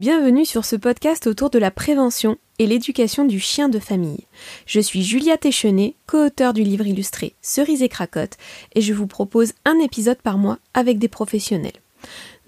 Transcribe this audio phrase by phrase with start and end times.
[0.00, 4.24] Bienvenue sur ce podcast autour de la prévention et l'éducation du chien de famille.
[4.64, 8.38] Je suis Julia Téchenet, co-auteur du livre illustré Cerise et Cracotte,
[8.74, 11.76] et je vous propose un épisode par mois avec des professionnels.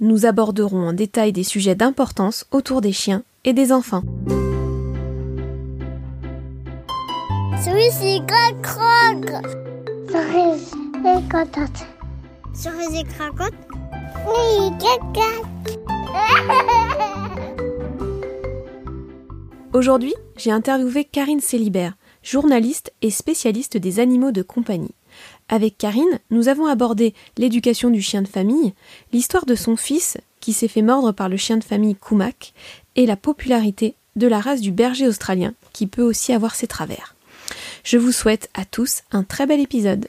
[0.00, 4.02] Nous aborderons en détail des sujets d'importance autour des chiens et des enfants.
[7.62, 9.30] Cerise et Cracotte
[10.10, 10.72] Cerise
[11.04, 11.84] et Cracotte
[12.54, 13.52] Cerise et Cracotte?
[14.26, 15.78] Oui, Cracotte
[19.72, 24.94] Aujourd'hui, j'ai interviewé Karine Célibert, journaliste et spécialiste des animaux de compagnie.
[25.48, 28.74] Avec Karine, nous avons abordé l'éducation du chien de famille,
[29.14, 32.52] l'histoire de son fils qui s'est fait mordre par le chien de famille Kumak
[32.96, 37.16] et la popularité de la race du berger australien qui peut aussi avoir ses travers.
[37.82, 40.08] Je vous souhaite à tous un très bel épisode.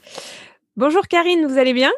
[0.75, 1.91] Bonjour Karine, vous allez bien?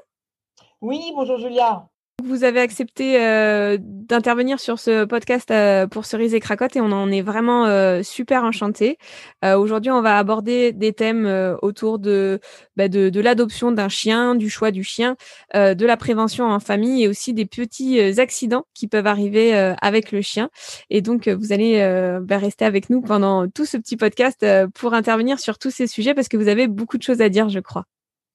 [0.82, 1.88] Oui, bonjour Julia.
[2.26, 6.92] Vous avez accepté euh, d'intervenir sur ce podcast euh, pour Cerise et Cracotte et on
[6.92, 8.98] en est vraiment euh, super enchanté.
[9.44, 11.28] Aujourd'hui, on va aborder des thèmes
[11.62, 12.40] autour de,
[12.78, 15.18] bah, de, de l'adoption d'un chien, du choix du chien,
[15.54, 20.24] de la prévention en famille et aussi des petits accidents qui peuvent arriver avec le
[20.24, 20.50] chien.
[20.90, 21.78] Et donc, vous allez
[22.24, 26.16] bah, rester avec nous pendant tout ce petit podcast pour intervenir sur tous ces sujets
[26.16, 27.86] parce que vous avez beaucoup de choses à dire, je crois.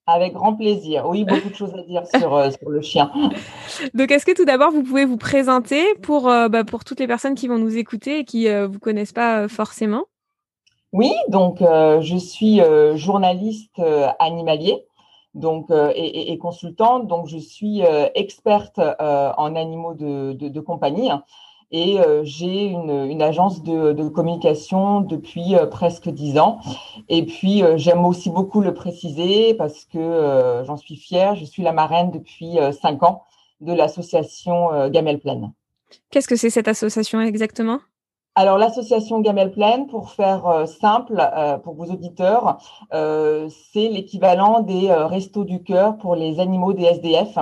[0.07, 1.07] Avec grand plaisir.
[1.07, 3.11] Oui, beaucoup de choses à dire sur, euh, sur le chien.
[3.93, 7.07] Donc, est-ce que tout d'abord, vous pouvez vous présenter pour, euh, bah, pour toutes les
[7.07, 10.05] personnes qui vont nous écouter et qui ne euh, vous connaissent pas forcément?
[10.93, 12.59] Oui, donc je suis
[12.95, 13.81] journaliste
[14.19, 14.83] animalier
[15.33, 17.07] donc, et, et, consultante.
[17.07, 17.81] Donc, je suis
[18.13, 21.09] experte en animaux de, de, de compagnie
[21.71, 26.59] et euh, j'ai une, une, agence de, de, communication depuis euh, presque dix ans.
[27.07, 31.35] Et puis, euh, j'aime aussi beaucoup le préciser parce que j'en suis fière.
[31.35, 33.23] Je suis la marraine depuis cinq ans
[33.61, 35.53] de l'association Gamelle Pleine.
[36.09, 37.79] Qu'est-ce que c'est cette association exactement?
[38.35, 41.21] Alors, l'association Gamelle Pleine, pour faire simple
[41.63, 42.57] pour vos auditeurs,
[42.91, 47.37] c'est l'équivalent des restos du cœur pour les animaux des SDF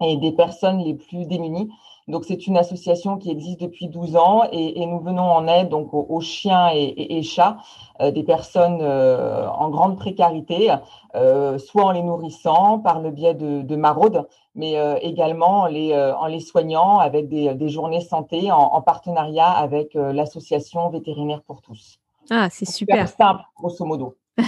[0.00, 1.68] et des personnes les plus démunies.
[2.08, 5.90] Donc, c'est une association qui existe depuis 12 ans et, nous venons en aide donc
[5.92, 7.58] aux, chiens et, chats
[8.00, 10.74] euh, des personnes euh, en grande précarité,
[11.14, 15.94] euh, soit en les nourrissant par le biais de, de maraudes, mais également en les,
[15.94, 21.98] en les soignant avec des, journées santé en, en partenariat avec l'association vétérinaire pour tous.
[22.30, 23.08] Ah, c'est super.
[23.08, 24.16] simple, grosso modo.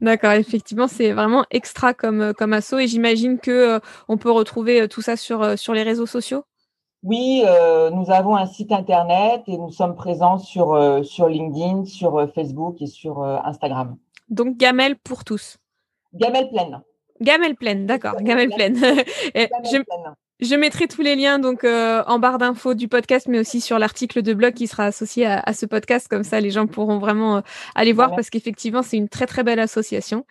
[0.00, 5.02] D'accord, effectivement, c'est vraiment extra comme, comme assaut et j'imagine que on peut retrouver tout
[5.02, 6.44] ça sur, sur les réseaux sociaux?
[7.04, 11.84] Oui, euh, nous avons un site internet et nous sommes présents sur, euh, sur LinkedIn,
[11.84, 13.96] sur euh, Facebook et sur Instagram.
[14.30, 15.58] Donc Gamelle pour tous.
[16.12, 16.82] Gamelle pleine.
[17.20, 18.76] Gamelle pleine, d'accord, Gamelle pleine.
[19.34, 19.82] je,
[20.40, 24.22] je, mettrai tous les liens donc en barre d'infos du podcast, mais aussi sur l'article
[24.22, 26.08] de blog qui sera associé à, ce podcast.
[26.08, 27.42] Comme ça, les gens pourront vraiment
[27.74, 30.26] aller voir parce qu'effectivement, c'est une très très belle association.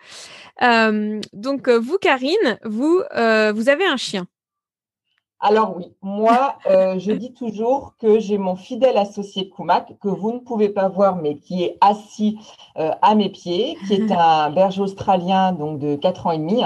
[0.62, 3.02] donc vous, Karine, vous
[3.54, 4.26] vous avez un chien.
[5.40, 10.32] Alors oui, moi, euh, je dis toujours que j'ai mon fidèle associé Koumak, que vous
[10.32, 12.40] ne pouvez pas voir, mais qui est assis
[12.76, 16.62] euh, à mes pieds, qui est un berger australien donc de 4 ans et demi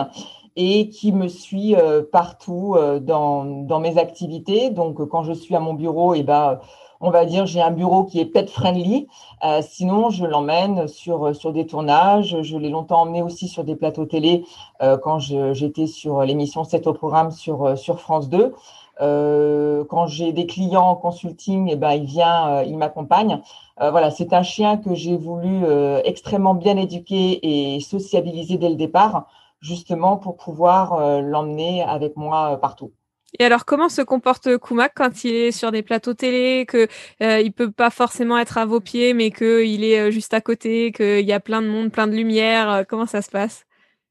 [0.57, 4.71] et qui me suit euh, partout dans, dans, mes activités.
[4.71, 6.59] Donc quand je suis à mon bureau, et eh ben
[7.03, 9.09] on va dire, j'ai un bureau qui est pet friendly.
[9.45, 12.41] Euh, sinon, je l'emmène sur, sur des tournages.
[12.43, 14.45] Je l'ai longtemps emmené aussi sur des plateaux télé
[14.83, 18.55] euh, quand j'étais sur l'émission 7 au programme sur, sur France 2.
[19.01, 23.43] Euh, quand j'ai des clients en consulting, eh ben, il vient, il m'accompagne.
[23.81, 25.65] voilà, c'est un chien que j'ai voulu
[26.05, 27.41] extrêmement bien éduquer
[27.75, 29.27] et sociabiliser dès le départ,
[29.61, 32.93] justement pour pouvoir l'emmener avec moi partout.
[33.39, 36.87] Et alors, comment se comporte Kumak quand il est sur des plateaux télé, que
[37.23, 40.41] euh, il peut pas forcément être à vos pieds, mais qu'il est euh, juste à
[40.41, 43.65] côté, qu'il y a plein de monde, plein de lumière euh, Comment ça se passe?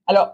[0.08, 0.30] Alors,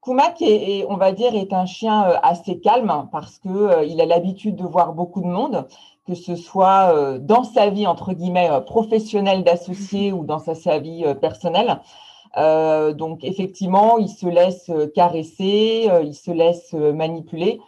[0.00, 4.54] Kumak, est, on va dire, est un chien assez calme parce que il a l'habitude
[4.54, 5.66] de voir beaucoup de monde,
[6.06, 11.06] que ce soit dans sa vie entre guillemets professionnelle d'associé ou dans sa, sa vie
[11.22, 11.80] personnelle.
[12.36, 17.58] donc effectivement, il se laisse caresser, il se laisse manipuler.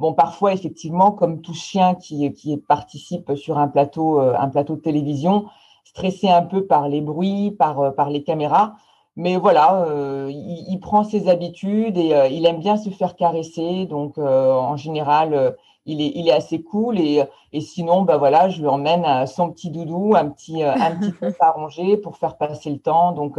[0.00, 4.76] Bon, parfois, effectivement, comme tout chien qui, qui participe sur un plateau, euh, un plateau
[4.76, 5.44] de télévision,
[5.84, 8.76] stressé un peu par les bruits, par, euh, par les caméras.
[9.16, 13.84] Mais voilà, euh, il, prend ses habitudes et il aime bien se faire caresser.
[13.84, 16.98] Donc, en général, il, est, il est assez cool.
[16.98, 21.12] Et, et sinon, bah voilà, je lui emmène son petit doudou, un petit, un petit
[21.20, 21.54] peu à
[22.02, 23.12] pour faire passer le temps.
[23.12, 23.36] Donc,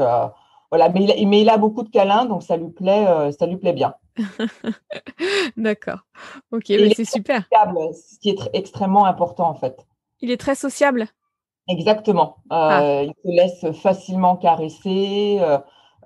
[0.69, 3.57] voilà, mais il, mais il a beaucoup de câlins, donc ça lui plaît, ça lui
[3.57, 3.95] plaît bien.
[5.57, 5.99] D'accord.
[6.51, 7.43] Ok, mais c'est super.
[7.51, 9.85] Ce qui est extrêmement important en fait.
[10.21, 11.07] Il est très sociable?
[11.67, 12.37] Exactement.
[12.49, 13.03] Ah.
[13.03, 15.39] Il se laisse facilement caresser.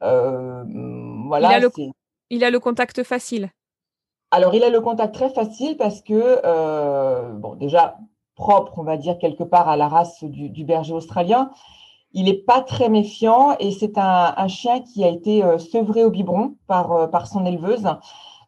[0.01, 1.49] voilà.
[1.49, 1.71] Il a, le,
[2.29, 3.49] il a le contact facile.
[4.31, 7.97] Alors, il a le contact très facile parce que, bon, déjà
[8.35, 11.51] propre, on va dire, quelque part à la race du, berger australien.
[12.15, 16.55] Il n'est pas très méfiant et c'est un, chien qui a été sevré au biberon
[16.65, 17.85] par, par son éleveuse.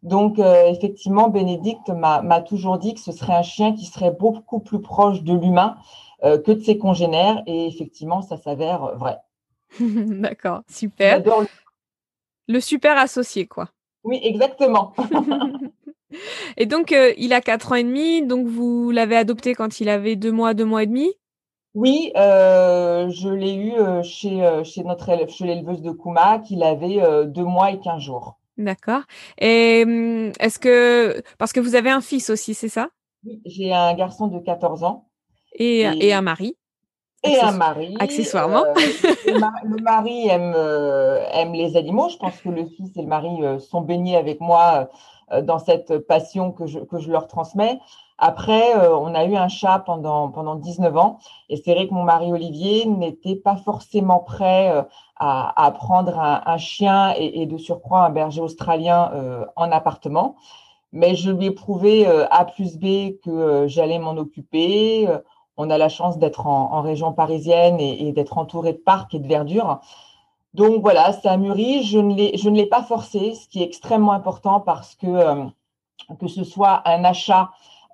[0.04, 4.80] Donc, effectivement, Bénédicte m'a toujours dit que ce serait un chien qui serait beaucoup plus
[4.80, 5.75] proche de l'humain
[6.24, 7.44] que de ses congénères.
[7.46, 9.18] Et effectivement, ça s'avère vrai.
[9.80, 11.22] D'accord, super.
[11.24, 11.48] Le...
[12.48, 13.69] le super associé, quoi.
[14.04, 14.94] Oui, exactement.
[16.58, 19.90] et donc, euh, il a 4 ans et demi, donc vous l'avez adopté quand il
[19.90, 21.14] avait 2 mois, 2 mois et demi?
[21.78, 26.64] Oui, euh, je l'ai eu euh, chez, chez notre élève, chez l'éleveuse de Kouma, qu'il
[26.64, 28.40] avait 2 mois et 15 jours.
[28.58, 29.02] D'accord.
[29.38, 32.90] Et hum, est-ce que, parce que vous avez un fils aussi, c'est ça?
[33.24, 35.08] Oui, j'ai un garçon de 14 ans.
[35.54, 36.14] Et, et...
[36.14, 36.58] un mari?
[37.24, 37.96] Et un mari.
[38.00, 38.64] Accessoirement.
[39.26, 40.56] le, mari, aime,
[41.34, 42.10] aime les animaux.
[42.10, 43.30] Je pense que le fils et le mari
[43.60, 44.90] sont baignés avec moi
[45.34, 47.80] euh, dans cette passion que je, que je leur transmets.
[48.18, 51.19] Après, euh, on a eu un chat pendant, pendant 19 ans
[51.50, 54.84] et c'est vrai que mon mari Olivier n'était pas forcément prêt euh,
[55.18, 59.12] à, à prendre un, chien et, de surcroît un berger australien
[59.56, 60.36] en appartement.
[60.94, 65.08] Mais je lui ai prouvé A plus B que j'allais m'en occuper.
[65.58, 69.28] On a la chance d'être en, région parisienne et, d'être entouré de parcs et de
[69.28, 69.80] verdure.
[70.54, 71.84] Donc voilà, ça a mûri.
[71.84, 75.46] Je ne l'ai pas forcé, ce qui est extrêmement important parce que euh,
[76.19, 77.48] que ce soit un achat, euh,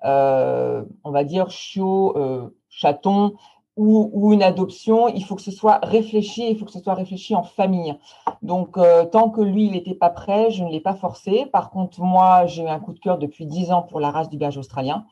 [0.04, 3.34] on va dire chiot, euh, chaton,
[3.76, 7.34] ou, une adoption, il faut que ce soit réfléchi, il faut que ce soit réfléchi
[7.34, 7.96] en famille.
[8.42, 8.78] Donc,
[9.10, 11.46] tant que lui, il n'était pas prêt, je ne l'ai pas forcé.
[11.46, 14.28] Par contre, moi, j'ai eu un coup de cœur depuis dix ans pour la race
[14.28, 15.04] du berger australien.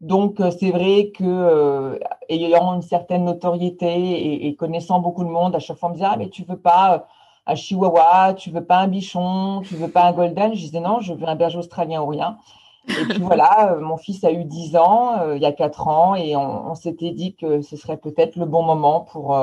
[0.00, 1.98] Donc, euh, c'est vrai que euh,
[2.28, 6.08] ayant une certaine notoriété et, connaissant beaucoup de monde, à chaque fois, on me disait
[6.08, 6.98] Ah, mais tu veux pas euh,
[7.46, 10.54] un chihuahua, tu veux pas un bichon, tu veux pas un golden?
[10.54, 12.38] Je disais Non, je veux un berger australien ou rien.
[12.88, 16.36] Et puis voilà, mon fils a eu 10 ans, il y a 4 ans, et
[16.36, 19.38] on, s'était dit que ce serait peut-être le bon moment pour.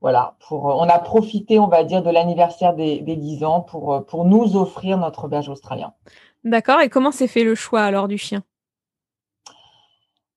[0.00, 4.04] voilà, pour, on a profité, on va dire, de l'anniversaire des, des 10 ans pour,
[4.06, 5.92] pour nous offrir notre berger australien.
[6.44, 8.42] D'accord, et comment s'est fait le choix alors du chien?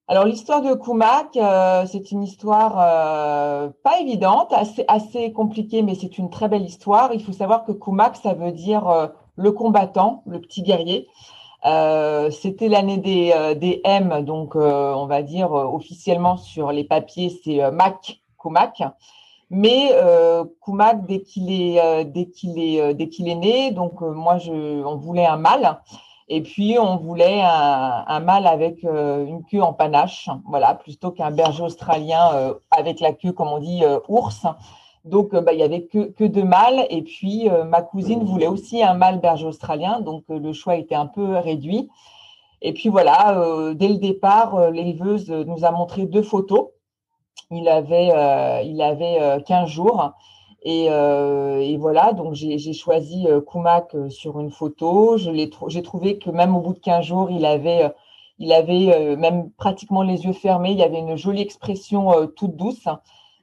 [0.09, 5.95] Alors l'histoire de Kumak, euh, c'est une histoire euh, pas évidente, assez, assez compliquée, mais
[5.95, 7.13] c'est une très belle histoire.
[7.13, 11.09] Il faut savoir que Kumak, ça veut dire euh, le combattant, le petit guerrier.
[12.31, 18.21] C'était l'année des, des, M, donc on va dire officiellement sur les papiers, c'est Mac
[18.41, 18.83] Kumak.
[19.49, 19.91] Mais
[20.63, 25.77] Kumak, dès qu'il est, né, donc moi on voulait un mâle.
[26.29, 31.31] Et puis, on voulait un, mâle avec euh, une queue en panache, voilà, plutôt qu'un
[31.31, 34.45] berger australien euh, avec la queue, comme on dit, euh, ours.
[35.09, 36.85] Donc, bah, il y avait que, que deux mâles.
[36.89, 40.01] Et puis, ma cousine voulait aussi un mâle berger australien.
[40.01, 41.89] Donc, le choix était un peu réduit.
[42.61, 46.69] Et puis, voilà, dès le départ, l'éleveuse nous a montré deux photos.
[47.51, 48.11] Il avait,
[48.65, 50.13] il avait 15 jours.
[50.65, 55.17] Euh, et, voilà, donc j'ai choisi euh, Kumak euh, sur une photo.
[55.17, 57.91] J'ai trouvé que même au bout de 15 jours, il avait,
[58.39, 60.71] il avait même pratiquement les yeux fermés.
[60.71, 62.87] Il y avait une jolie expression toute douce.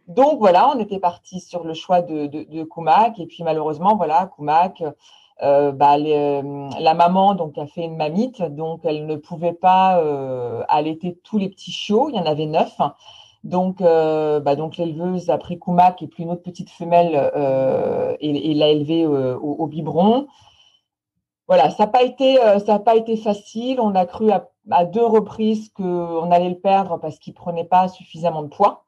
[0.09, 2.47] Donc voilà, on était parti sur le choix de, de.
[3.19, 4.83] Et puis malheureusement, voilà, Kumak,
[5.41, 10.03] bah, la maman donc a fait une mamite, donc elle ne pouvait pas
[10.69, 12.11] allaiter tous les petits chiots.
[12.11, 12.79] Il y en avait neuf.
[13.45, 18.17] Donc, euh, bah donc l'éleveuse a pris Kumak et puis une autre petite femelle euh,
[18.21, 20.27] et, l'a élevée euh, au, biberon.
[21.47, 22.39] Voilà, ça n'a pas été
[22.85, 23.81] pas été facile.
[23.81, 28.43] On a cru à, deux reprises qu'on allait le perdre parce qu'il prenait pas suffisamment
[28.43, 28.84] de poids.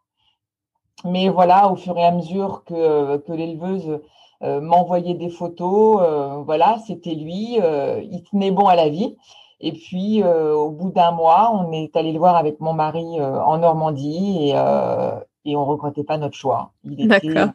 [1.05, 4.01] Mais voilà, au fur et à mesure que, que l'éleveuse
[4.43, 6.01] m'envoyait des photos,
[6.45, 7.59] voilà, c'était lui.
[7.59, 9.17] il tenait bon à la vie.
[9.61, 13.19] Et puis, euh, au bout d'un mois, on est allé le voir avec mon mari
[13.19, 16.73] euh, en Normandie et, euh, et on ne regrettait pas notre choix.
[16.85, 17.49] D'accord.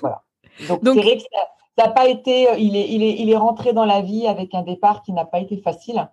[0.00, 0.22] voilà.
[0.68, 1.22] Donc, c'est vrai que
[1.78, 2.48] ça n'a pas été.
[2.58, 5.24] Il est, il, est, il est rentré dans la vie avec un départ qui n'a
[5.24, 6.08] pas été facile,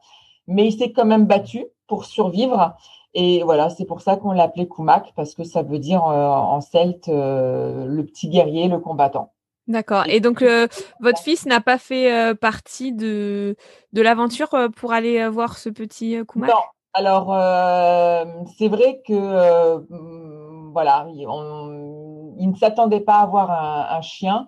[0.48, 2.76] mais il s'est quand même battu pour survivre.
[3.14, 7.08] Et voilà, c'est pour ça qu'on l'appelait Kumak, parce que ça veut dire en celte
[7.08, 9.34] le petit guerrier, le combattant.
[9.70, 10.06] D'accord.
[10.08, 10.68] Et donc, euh,
[11.00, 13.56] votre fils n'a pas fait euh, partie de,
[13.94, 16.50] de l'aventure euh, pour aller voir ce petit Kumak?
[16.50, 16.62] Non.
[16.94, 17.28] Alors,
[18.58, 19.78] c'est vrai que,
[20.74, 24.48] voilà, il ne s'attendait pas à avoir un, chien.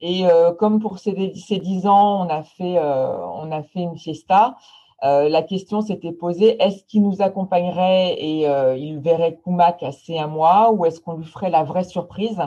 [0.00, 0.24] Et
[0.58, 4.56] comme pour ses, ses, 10 ans, on a fait, on a fait une fiesta,
[5.04, 8.46] la question s'était posée est-ce qu'il nous accompagnerait et
[8.78, 12.40] il verrait Kumak assez un mois ou est-ce qu'on lui ferait la vraie surprise?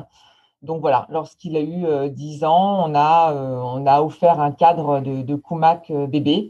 [0.63, 5.21] Donc voilà, lorsqu'il a eu 10 ans, on a, on a offert un cadre de,
[5.21, 6.49] de bébé.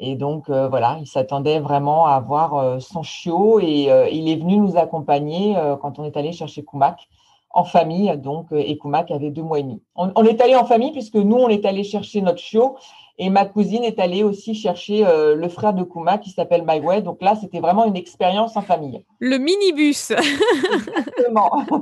[0.00, 4.76] Et donc voilà, il s'attendait vraiment à avoir son chiot et il est venu nous
[4.76, 7.08] accompagner quand on est allé chercher Kumak
[7.54, 8.12] en famille.
[8.18, 9.80] Donc, euh, et Kumak avait deux mois et demi.
[9.94, 12.76] On, est allé en famille puisque nous, on est allé chercher notre chiot
[13.18, 17.02] et ma cousine est allée aussi chercher euh, le frère de Kumak qui s'appelle Way.
[17.02, 19.04] Donc là, c'était vraiment une expérience en famille.
[19.20, 20.10] Le minibus.
[20.72, 21.50] Exactement.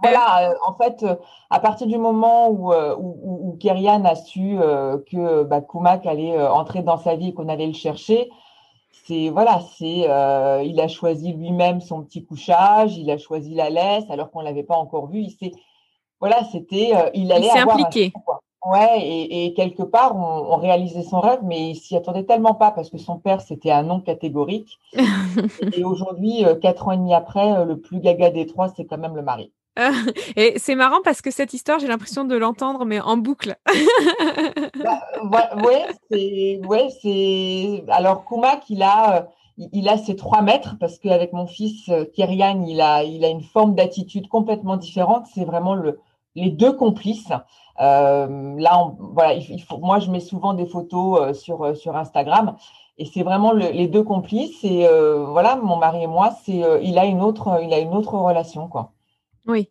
[0.00, 1.04] Voilà, euh, en fait,
[1.50, 4.56] à partir du moment où, où, où, a su
[5.10, 8.30] que bah, Kumak allait entrer dans sa vie et qu'on allait le chercher,
[9.08, 13.70] c'est voilà, c'est euh, il a choisi lui-même son petit couchage, il a choisi la
[13.70, 15.20] laisse alors qu'on l'avait pas encore vu.
[15.20, 15.52] Il
[16.20, 18.12] voilà, c'était euh, il allait il impliqué.
[18.66, 22.90] Ouais, et, quelque part on, réalisait son rêve, mais il s'y attendait tellement pas parce
[22.90, 24.78] que son père c'était un non catégorique.
[25.72, 28.98] et aujourd'hui, euh, quatre ans et demi après, le plus gaga des trois, c'est quand
[28.98, 29.52] même le mari.
[30.36, 33.56] Et c'est marrant parce que cette histoire, j'ai l'impression de l'entendre, mais en boucle.
[35.24, 35.86] bah, ouais,
[36.66, 37.84] ouais, c'est.
[37.88, 39.22] Alors, Kumak, il a, euh,
[39.72, 43.28] il a ses trois mètres parce qu'avec mon fils euh, Kyrian, il a, il a
[43.28, 45.26] une forme d'attitude complètement différente.
[45.34, 46.00] C'est vraiment le,
[46.34, 47.32] les deux complices.
[47.80, 52.56] Euh, là, voilà, il, moi, je mets souvent des photos sur, sur Instagram
[52.96, 54.64] et c'est vraiment les deux complices.
[54.64, 54.86] Et
[55.26, 58.68] voilà, mon mari et moi, c'est, il a une autre, il a une autre relation,
[58.68, 58.92] quoi.
[59.46, 59.70] Oui,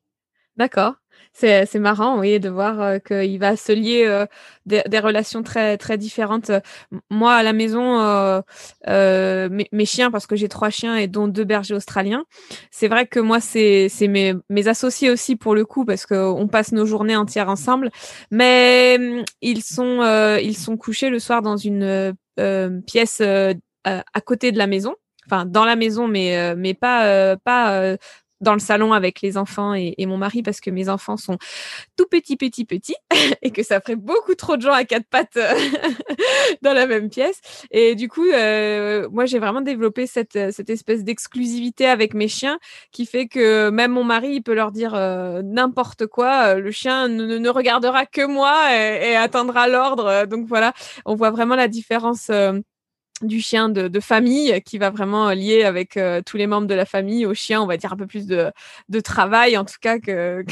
[0.56, 0.94] d'accord.
[1.40, 4.26] C'est, marrant, oui, de voir euh, qu'il va se lier euh,
[4.66, 6.50] des, relations très très différentes.
[7.12, 8.00] Moi, à la maison,
[8.88, 12.26] euh, mes, chiens, parce que j'ai trois chiens et dont deux bergers australiens,
[12.72, 16.72] c'est vrai que moi, c'est, mes, mes associés aussi pour le coup, parce qu'on passe
[16.72, 17.92] nos journées entières ensemble.
[18.32, 22.16] Mais mmh, ils sont ils sont couchés le soir dans une
[22.88, 24.96] pièce à côté de la maison
[25.26, 27.98] enfin dans la maison mais mais pas pas
[28.42, 31.38] dans le salon avec les enfants et, mon mari parce que mes enfants sont
[31.98, 32.96] tout petits, petits, petits
[33.42, 35.54] et que ça ferait beaucoup trop de gens à quatre pattes euh,
[36.62, 37.42] dans la même pièce.
[37.72, 42.58] Et du coup, euh, moi, j'ai vraiment développé cette, cette espèce d'exclusivité avec mes chiens
[42.92, 46.56] qui fait que même mon mari, il peut leur dire euh, n'importe quoi.
[46.56, 50.26] Le chien ne, regardera que moi et, et attendra l'ordre.
[50.26, 50.74] Donc voilà,
[51.06, 52.30] on voit vraiment la différence
[53.22, 56.86] du chien de, famille qui va vraiment lier avec euh, tous les membres de la
[56.86, 58.52] famille au chien, on va dire un peu plus de,
[59.02, 60.46] travail en tout cas que,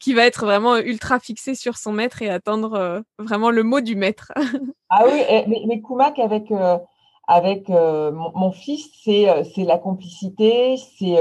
[0.00, 3.80] qui va être vraiment ultra fixé sur son maître et attendre euh, vraiment le mot
[3.80, 4.32] du maître.
[4.90, 5.22] ah oui,
[5.66, 6.78] mais, Kumak avec euh,
[7.26, 11.16] avec mon, fils, c'est c'est la complicité, c'est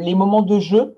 [0.00, 0.94] les moments de jeu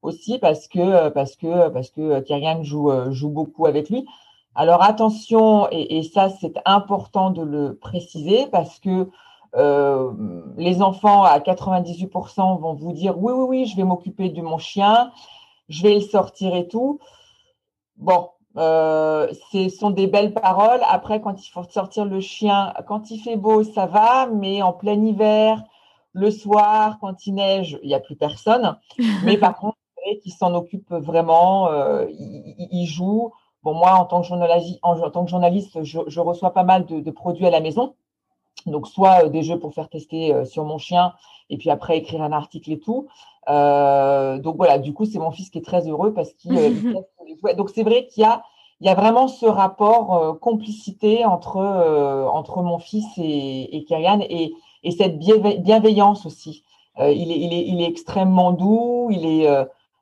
[0.00, 4.06] aussi parce que parce que parce que Kyrian joue joue beaucoup avec lui.
[4.58, 9.08] Alors attention, et, ça c'est important de le préciser parce que
[9.54, 10.12] euh,
[10.56, 14.58] les enfants à 98% vont vous dire oui, oui, oui, je vais m'occuper de mon
[14.58, 15.12] chien,
[15.68, 16.98] je vais le sortir et tout.
[17.98, 20.80] Bon, euh, ce sont des belles paroles.
[20.88, 24.72] Après, quand il faut sortir le chien, quand il fait beau, ça va, mais en
[24.72, 25.62] plein hiver,
[26.14, 28.76] le soir, quand il neige, il n'y a plus personne.
[29.24, 29.76] Mais par contre,
[30.22, 33.32] qui s'en occupe vraiment, euh, il, joue
[33.74, 37.46] moi, en tant que journaliste, en, tant que journaliste je, reçois pas mal de, produits
[37.46, 37.94] à la maison.
[38.66, 41.12] Donc, soit euh, des jeux pour faire tester euh, sur mon chien
[41.48, 43.06] et puis après écrire un article et tout.
[43.48, 46.52] Euh, donc, voilà, du coup, c'est mon fils qui est très heureux parce qu'il
[47.56, 48.42] Donc, c'est vrai qu'il y a,
[48.80, 51.58] il y a vraiment ce rapport complicité entre,
[52.32, 56.64] entre mon fils et, et et, et cette bienveillance aussi.
[56.98, 59.48] il, est, il, est, il est extrêmement doux, il est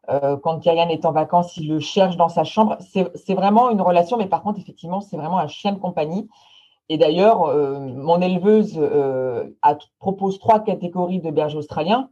[0.09, 2.77] euh, quand Kyrian est en vacances, il le cherche dans sa chambre.
[2.81, 6.29] C'est vraiment une relation, mais par contre, effectivement, c'est vraiment un chien de compagnie.
[6.89, 9.45] Et d'ailleurs, euh, mon éleveuse euh,
[9.99, 12.11] propose trois catégories de bergers australiens.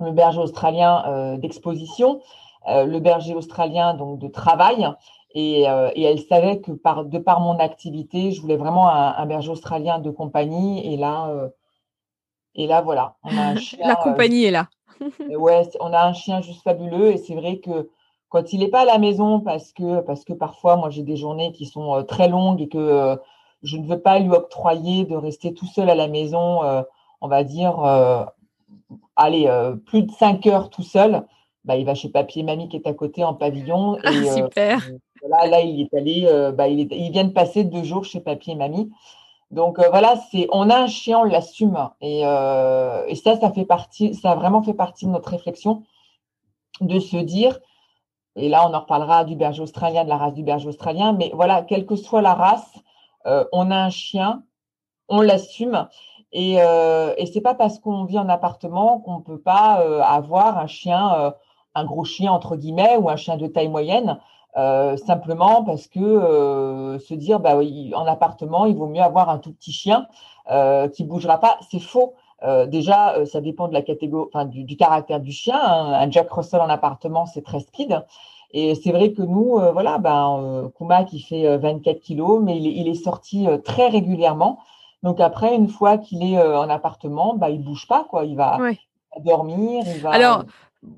[0.00, 2.22] Le berger australien d'exposition,
[2.66, 4.88] le berger australien donc de travail,
[5.34, 9.98] et, elle savait que par, de par mon activité, je voulais vraiment un, berger australien
[9.98, 10.92] de compagnie.
[10.92, 11.30] Et là,
[12.54, 14.68] et là voilà, on a un chien, La compagnie est là
[15.38, 17.88] ouais, on a un chien juste fabuleux et c'est vrai que
[18.34, 21.16] quand il n'est pas à la maison, parce que, parce que parfois, moi, j'ai des
[21.16, 23.14] journées qui sont euh, très longues et que euh,
[23.62, 26.82] je ne veux pas lui octroyer de rester tout seul à la maison, euh,
[27.20, 27.78] on va dire,
[29.14, 29.48] allez,
[29.86, 31.22] plus de cinq heures tout seul,
[31.64, 33.98] bah, il va chez papy et mamie qui est à côté en pavillon.
[34.04, 34.90] Ah, et, super.
[35.22, 38.50] là, là, il est allé, bah, il, il, vient de passer deux jours chez papy
[38.50, 38.90] et mamie.
[39.50, 41.90] Donc euh, voilà, c'est on a un chien, on l'assume.
[42.02, 45.84] Euh, et, ça, ça fait partie, ça a vraiment fait partie de notre réflexion
[46.80, 47.60] de se dire,
[48.36, 51.30] et là on en reparlera du berger australien, de la race du berger australien, mais
[51.34, 52.74] voilà, quelle que soit la race,
[53.26, 54.42] euh, on a un chien
[55.08, 55.86] on l'assume.
[56.32, 61.34] Et, et c'est pas parce qu'on vit en appartement qu'on peut pas avoir un chien,
[61.74, 64.18] un gros chien entre guillemets, ou un chien de taille moyenne,
[64.54, 69.52] simplement parce que se dire, bah oui, en appartement, il vaut mieux avoir un tout
[69.52, 70.06] petit chien
[70.92, 71.58] qui bougera pas.
[71.70, 72.14] C'est faux.
[72.68, 75.58] déjà, ça dépend de la catégorie, enfin, du, du, caractère du chien.
[75.60, 75.92] Hein.
[75.92, 78.04] Un Jack Russell en appartement, c'est très speed.
[78.52, 82.74] Et c'est vrai que nous, voilà, ben, Kuma qui fait 24 kilos, mais il est,
[82.80, 84.60] il est sorti très régulièrement.
[85.04, 88.24] Donc après, une fois qu'il est euh, en appartement, bah, il bouge pas, quoi.
[88.24, 88.58] Il va,
[89.22, 89.84] dormir.
[89.86, 90.10] Il va...
[90.10, 90.44] Alors,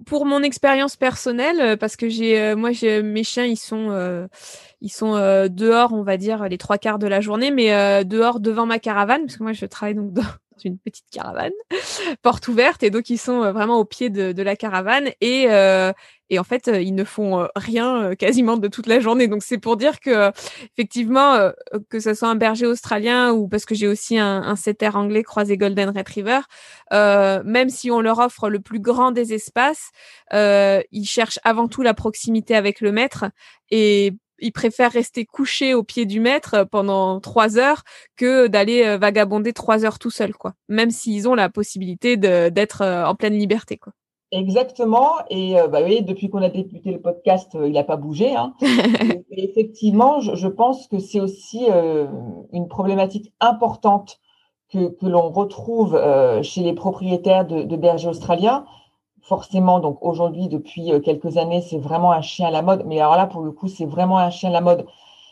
[0.06, 4.28] pour mon expérience personnelle, euh, parce que j'ai, euh, moi, j'ai mes chiens, ils sont,
[4.80, 5.14] ils sont
[5.48, 9.22] dehors, on va dire les trois quarts de la journée, mais dehors devant ma caravane,
[9.22, 10.22] parce que moi, je travaille donc dans,
[10.64, 11.52] une petite caravane,
[12.22, 15.46] porte ouverte, et donc ils sont vraiment au pied de, la caravane et
[16.28, 19.28] et en fait ils ne font rien quasiment de toute la journée.
[19.28, 20.30] Donc c'est pour dire que
[20.76, 21.50] effectivement
[21.88, 25.22] que ce soit un berger australien ou parce que j'ai aussi un, un setter anglais
[25.22, 26.40] croisé golden retriever,
[26.92, 29.90] euh, même si on leur offre le plus grand des espaces,
[30.32, 33.26] euh, ils cherchent avant tout la proximité avec le maître
[33.70, 37.82] et ils préfèrent rester couchés au pied du maître pendant trois heures
[38.16, 40.54] que d'aller euh, vagabonder trois heures tout seul, quoi.
[40.68, 43.92] Même s'ils ont la possibilité d'être euh, en pleine liberté, quoi.
[44.32, 45.12] Exactement.
[45.30, 48.34] Et euh, bah, oui, depuis qu'on a débuté le podcast, il n'a pas bougé.
[48.34, 48.54] Hein.
[49.30, 51.66] et, effectivement, je, je pense que c'est aussi
[52.52, 54.18] une problématique importante
[54.72, 55.98] que, que l'on retrouve
[56.42, 58.66] chez les propriétaires de, de bergers australiens
[59.26, 62.84] forcément, donc aujourd'hui, depuis euh, quelques années, c'est vraiment un chien à la mode.
[62.86, 64.86] Mais alors là, pour le coup, c'est vraiment un chien à la mode.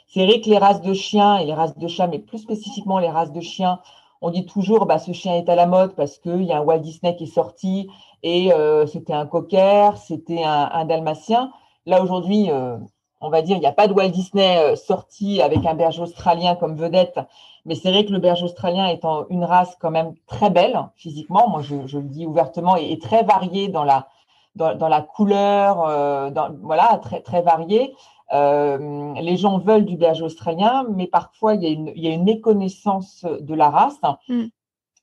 [0.08, 2.98] C'est vrai que les races de chiens et les races de chats, mais plus spécifiquement
[2.98, 3.80] les races de chiens,
[4.20, 6.62] on dit toujours, bah, ce chien est à la mode parce qu'il y a un
[6.62, 7.88] Walt Disney qui est sorti
[8.22, 11.52] et euh, c'était un cocker, c'était un, dalmatien.
[11.86, 12.78] Là, aujourd'hui, euh,
[13.24, 16.54] on va dire, il n'y a pas de Walt Disney sorti avec un berger australien
[16.54, 17.18] comme vedette.
[17.66, 21.48] Mais c'est vrai que le berger australien étant une race quand même très belle physiquement,
[21.48, 24.08] moi je, je le dis ouvertement, et, très variée dans la,
[24.54, 27.94] dans, dans la couleur, euh, dans, voilà, très, très variée.
[28.32, 32.08] Euh, les gens veulent du berger australien, mais parfois il y a une, il y
[32.08, 34.00] a une méconnaissance de la race.
[34.28, 34.44] Mm.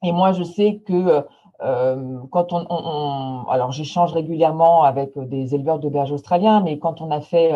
[0.04, 1.24] Et moi, je sais que
[1.62, 6.78] euh, quand on, on, on alors j'échange régulièrement avec des éleveurs de berger australiens, mais
[6.80, 7.54] quand on a fait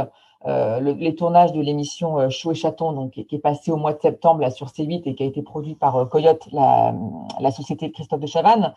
[0.48, 3.78] euh, le, les tournages de l'émission euh, Chou et Chaton, donc, qui, est passé au
[3.78, 6.94] mois de septembre là, sur C8 et qui a été produit par euh, Coyote, la,
[7.40, 8.74] la, société de Christophe de Chavannes.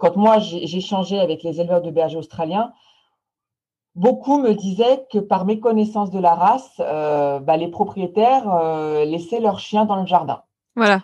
[0.00, 2.72] quand moi j'ai changé avec les éleveurs de bergers australiens,
[3.94, 8.48] beaucoup me disaient que par méconnaissance de la race, bah, les propriétaires
[9.04, 10.42] laissaient leurs chiens dans le jardin.
[10.74, 11.02] Voilà.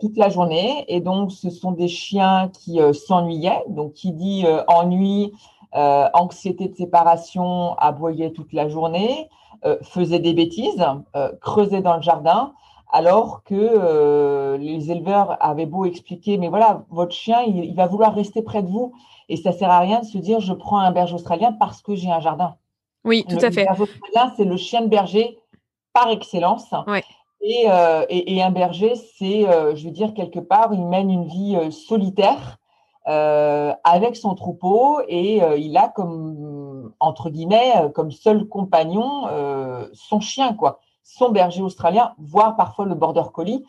[0.00, 0.84] toute la journée.
[0.88, 3.64] Et donc, ce sont des chiens qui s'ennuyaient.
[3.68, 5.32] Donc, qui dit ennui,
[5.74, 9.28] euh, anxiété de séparation, aboyait toute la journée,
[9.64, 12.54] euh, faisait des bêtises, euh, creusait dans le jardin,
[12.92, 17.86] alors que euh, les éleveurs avaient beau expliquer, mais voilà, votre chien, il, il, va
[17.86, 18.92] vouloir rester près de vous,
[19.28, 21.94] et ça sert à rien de se dire, je prends un berger australien parce que
[21.94, 22.56] j'ai un jardin.
[23.04, 23.60] Oui, tout le, à fait.
[23.60, 25.38] Le berger australien, c'est le chien de berger
[25.92, 26.74] par excellence.
[26.86, 27.04] Ouais.
[27.42, 31.10] Et, euh, et, et, un berger, c'est, euh, je veux dire, quelque part, il mène
[31.10, 32.58] une vie solitaire
[33.08, 39.26] euh, avec son troupeau et euh, il a comme entre guillemets euh, comme seul compagnon
[39.94, 43.64] son chien quoi, son berger australien, voire parfois le border collie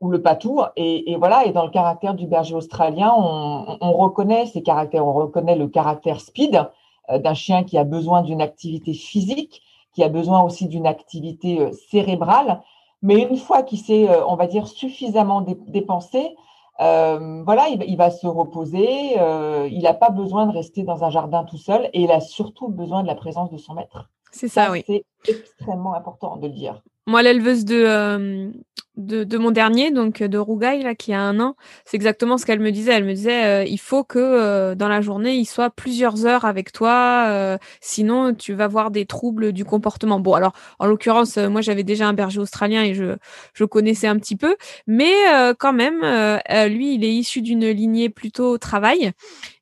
[0.00, 4.46] ou le patou et, voilà et dans le caractère du berger australien on, on, reconnaît
[4.46, 6.66] ces caractères, on reconnaît le caractère speed
[7.14, 9.60] d'un chien qui a besoin d'une activité physique,
[9.92, 12.62] qui a besoin aussi d'une activité cérébrale,
[13.02, 16.34] mais une fois qu'il s'est on va dire suffisamment dépensé
[16.80, 19.18] euh, voilà, il, il, va se reposer.
[19.18, 22.20] Euh, il n'a pas besoin de rester dans un jardin tout seul et il a
[22.20, 24.08] surtout besoin de la présence de son maître.
[24.30, 24.82] C'est ça, ça, oui.
[24.86, 26.82] C'est extrêmement important de le dire.
[27.06, 28.50] Moi, l'éleveuse de, euh,
[28.96, 32.44] de, de, mon dernier, donc de Rougail, là, qui a un an, c'est exactement ce
[32.44, 32.92] qu'elle me disait.
[32.92, 36.44] Elle me disait, euh, il faut que euh, dans la journée, il soit plusieurs heures
[36.44, 40.20] avec toi, euh, sinon tu vas voir des troubles du comportement.
[40.20, 43.16] Bon, alors, en l'occurrence, moi, j'avais déjà un berger australien et je,
[43.54, 47.66] je connaissais un petit peu, mais euh, quand même, euh, lui, il est issu d'une
[47.68, 49.12] lignée plutôt travail.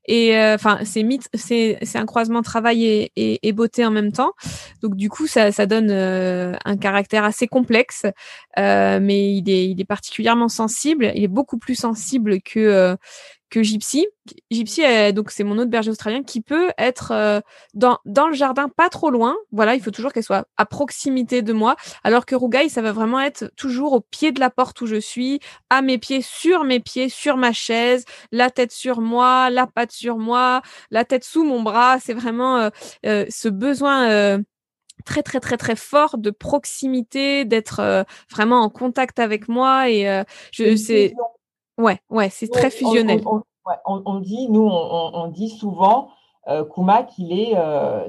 [0.06, 4.32] Et euh, enfin, c'est c'est c'est un croisement travail et, et, beauté en même temps.
[4.82, 8.06] Donc du coup, ça, donne euh, un caractère assez complexe,
[8.58, 11.12] euh, mais il est particulièrement sensible.
[11.14, 12.96] Il est beaucoup plus sensible que
[13.50, 14.06] que Gypsy.
[14.50, 17.40] Gypsy, est, donc c'est mon autre berger australien qui peut être euh,
[17.74, 19.36] dans, dans le jardin, pas trop loin.
[19.50, 21.76] Voilà, il faut toujours qu'elle soit à proximité de moi.
[22.04, 25.00] Alors que Rougail, ça va vraiment être toujours au pied de la porte où je
[25.00, 29.66] suis, à mes pieds, sur mes pieds, sur ma chaise, la tête sur moi, la
[29.66, 31.98] patte sur moi, la tête sous mon bras.
[31.98, 32.70] C'est vraiment euh,
[33.04, 34.40] euh, ce besoin
[35.04, 40.76] très très très très fort de proximité, d'être vraiment en contact avec moi et je
[40.76, 41.14] c'est
[41.80, 43.22] ouais ouais c'est très fusionnel.
[43.86, 46.10] On, dit nous on, dit souvent
[46.74, 47.54] Kuma qu'il est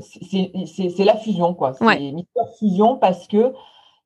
[0.01, 1.73] c'est la fusion quoi.
[1.73, 2.23] C'est une
[2.59, 3.53] fusion parce que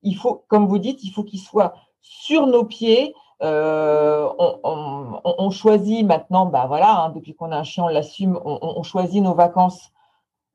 [0.01, 4.30] il faut comme vous dites il faut qu'il soit sur nos pieds euh,
[4.63, 9.21] on, choisit maintenant, bah voilà, hein, depuis qu'on a un chien, on l'assume, on, choisit
[9.21, 9.91] nos vacances,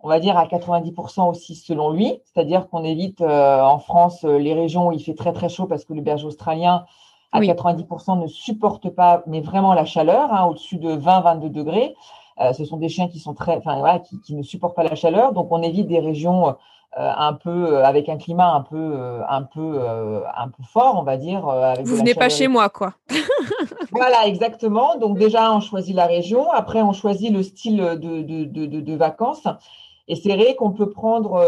[0.00, 4.38] on va dire à 90% aussi selon lui, c'est-à-dire qu'on évite euh, en France euh,
[4.38, 6.86] les régions où il fait très très chaud parce que le berger australien
[7.32, 11.94] à 90% ne supporte pas, mais vraiment la chaleur, hein, au-dessus de 20-22 degrés.
[12.54, 14.94] ce sont des chiens qui sont très, enfin voilà, qui, qui, ne supportent pas la
[14.94, 16.56] chaleur, donc on évite des régions
[16.98, 19.80] euh, un peu euh, avec un climat un peu euh, un peu
[20.36, 21.42] un peu fort, on va dire.
[21.84, 22.94] Vous venez pas chez moi, quoi.
[23.92, 24.96] voilà, exactement.
[24.96, 26.50] Donc déjà, on choisit la région.
[26.50, 29.46] Après, on choisit le style de, de, de, de vacances.
[30.10, 31.40] Et c'est vrai qu'on peut prendre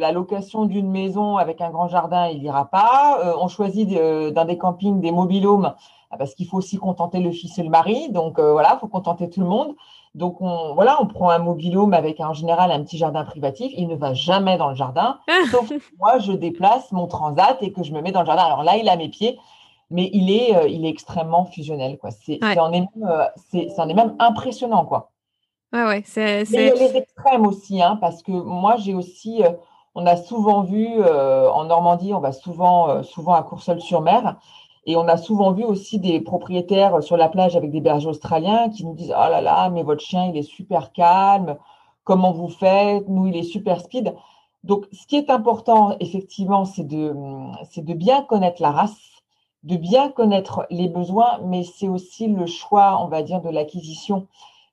[0.00, 3.36] la location d'une maison avec un grand jardin, il n'ira pas.
[3.38, 5.74] on choisit dans des campings des mobilhomes
[6.18, 8.10] parce qu'il faut aussi contenter le fils et le mari.
[8.10, 9.74] Donc voilà, il faut contenter tout le monde.
[10.14, 13.72] Donc, on, voilà, on prend un mobilhome avec en général un petit jardin privatif.
[13.76, 15.18] Il ne va jamais dans le jardin,
[15.50, 18.44] sauf que moi, je déplace mon transat et que je me mets dans le jardin.
[18.44, 19.38] Alors là, il a mes pieds,
[19.90, 21.98] mais il est, euh, il est extrêmement fusionnel.
[21.98, 22.10] Quoi.
[22.10, 24.84] C'est, en est même, euh, c'est, est même impressionnant.
[24.84, 25.11] Quoi.
[25.72, 29.42] Ouais, ouais, c'est, il y a les extrêmes aussi, hein, parce que moi, j'ai aussi,
[29.42, 29.50] euh,
[29.94, 34.36] on a souvent vu en Normandie, on va souvent, souvent à Courseul-sur-Mer.
[34.84, 38.68] Et on a souvent vu aussi des propriétaires sur la plage avec des bergers australiens
[38.68, 41.56] qui nous disent Oh là là, mais votre chien, il est super calme.
[42.04, 43.08] Comment vous faites?
[43.08, 44.14] Nous, il est super speed.
[44.64, 47.14] Donc, ce qui est important, effectivement, c'est de,
[47.70, 48.98] c'est de bien connaître la race,
[49.62, 54.26] de bien connaître les besoins, mais c'est aussi le choix, on va dire, de l'acquisition.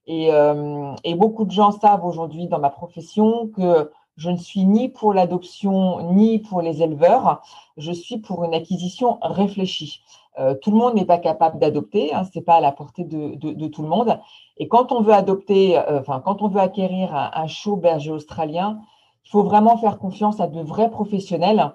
[0.10, 4.66] Et, euh, et beaucoup de gens savent aujourd'hui dans ma profession que je ne suis
[4.66, 7.44] ni pour l'adoption ni pour les éleveurs.
[7.78, 10.02] Je suis pour une acquisition réfléchie.
[10.40, 13.04] Euh, tout le monde n'est pas capable d'adopter, hein, ce n'est pas à la portée
[13.04, 14.20] de, tout le monde.
[14.58, 18.80] Et quand on veut adopter, euh, quand on veut acquérir un, un berger australien,
[19.26, 21.72] il faut vraiment faire confiance à de vrais professionnels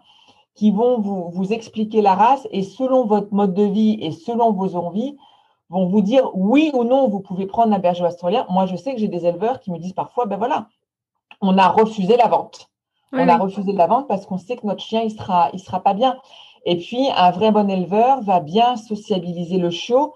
[0.56, 4.50] qui vont vous, vous expliquer la race et selon votre mode de vie et selon
[4.50, 5.16] vos envies,
[5.70, 8.46] vont vous dire oui ou non, vous pouvez prendre un berger australien.
[8.50, 10.68] Moi, je sais que j'ai des éleveurs qui me disent parfois, ben voilà,
[11.40, 12.70] on a refusé la vente.
[13.12, 15.80] on a refusé la vente parce qu'on sait que notre chien, il sera, il sera
[15.80, 16.16] pas bien.
[16.66, 20.14] Et puis, un vrai bon éleveur va bien sociabiliser le chiot,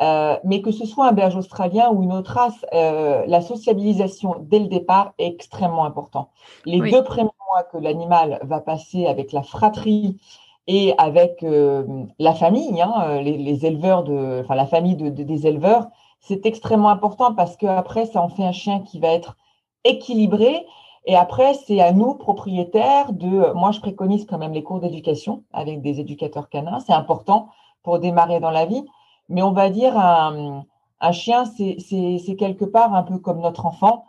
[0.00, 4.36] euh, mais que ce soit un berger australien ou une autre race, euh, la sociabilisation
[4.40, 6.30] dès le départ est extrêmement important.
[6.64, 10.18] Les deux premiers mois que l'animal va passer avec la fratrie
[10.66, 11.84] et avec euh,
[12.18, 15.88] la famille, hein, les, éleveurs de, enfin la famille des éleveurs,
[16.20, 19.36] c'est extrêmement important parce qu'après, ça en fait un chien qui va être
[19.84, 20.66] équilibré.
[21.06, 23.52] Et après, c'est à nous, propriétaires, de.
[23.52, 26.80] Moi, je préconise quand même les cours d'éducation avec des éducateurs canins.
[26.80, 27.48] C'est important
[27.82, 28.84] pour démarrer dans la vie.
[29.28, 30.64] Mais on va dire, un,
[31.00, 34.06] un chien, c'est quelque part un peu comme notre enfant.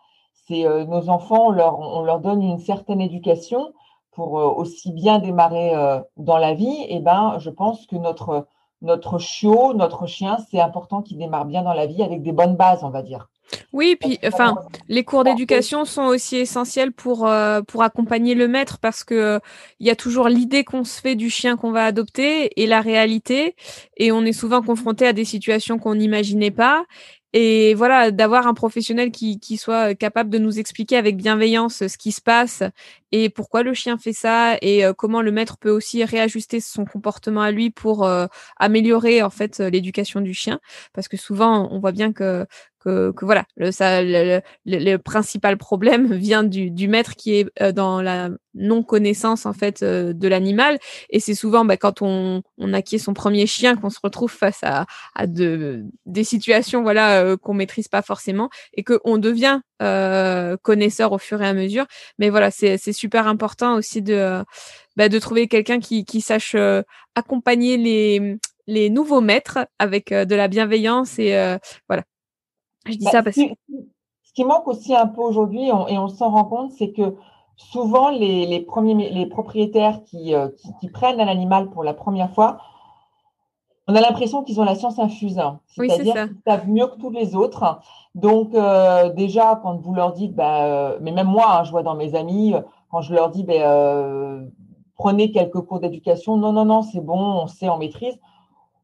[0.48, 3.74] C'est euh, nos enfants, on leur, on leur donne une certaine éducation
[4.16, 6.86] pour euh, aussi bien démarrer euh, dans la vie.
[6.90, 8.48] Et ben, je pense que notre
[8.82, 12.56] notre chiot, notre chien, c'est important qu'il démarre bien dans la vie avec des bonnes
[12.56, 13.30] bases, on va dire.
[13.74, 14.56] Oui, puis enfin,
[14.90, 19.40] les cours d'éducation sont aussi essentiels pour euh, pour accompagner le maître parce que
[19.80, 22.82] il y a toujours l'idée qu'on se fait du chien qu'on va adopter et la
[22.82, 23.56] réalité
[23.98, 26.86] et on est souvent confronté à des situations qu'on n'imaginait pas
[27.38, 31.98] et voilà d'avoir un professionnel qui qui soit capable de nous expliquer avec bienveillance ce
[31.98, 32.64] qui se passe
[33.12, 36.86] et pourquoi le chien fait ça et euh, comment le maître peut aussi réajuster son
[36.86, 40.60] comportement à lui pour euh, améliorer en fait l'éducation du chien.
[40.94, 42.46] Parce que souvent on voit bien que
[42.86, 48.02] que, voilà, le, ça, le, principal problème vient du, du maître qui est euh, dans
[48.02, 50.80] la non connaissance en fait euh, de l'animal.
[51.10, 54.60] Et c'est souvent bah, quand on, on acquiert son premier chien qu'on se retrouve face
[54.64, 59.60] à, à de, des situations voilà euh, qu'on maîtrise pas forcément et que on devient
[60.64, 61.86] connaisseur au fur et à mesure.
[62.18, 64.42] Mais voilà c'est super important aussi de
[64.96, 66.56] bah, de trouver quelqu'un qui, qui sache
[67.16, 71.34] accompagner les les nouveaux maîtres avec de la bienveillance et
[71.90, 72.04] voilà
[72.94, 73.42] je dis bah, ça parce que.
[74.24, 77.16] Ce qui manque aussi un peu aujourd'hui, et on s'en rend compte, c'est que
[77.56, 82.32] souvent les, les, premiers, les propriétaires qui, euh, qui, prennent un animal pour la première
[82.32, 82.58] fois,
[83.88, 85.40] on a l'impression qu'ils ont la science infuse.
[85.68, 87.80] C'est-à-dire qu'ils savent mieux que tous les autres.
[88.16, 91.84] Donc, euh, déjà, quand vous leur dites, bah, euh, mais même moi, hein, je vois
[91.84, 92.56] dans mes amis,
[92.90, 94.40] quand je leur dis, bah,
[94.96, 98.18] prenez quelques cours d'éducation, non, non, non, c'est bon, on sait, on maîtrise.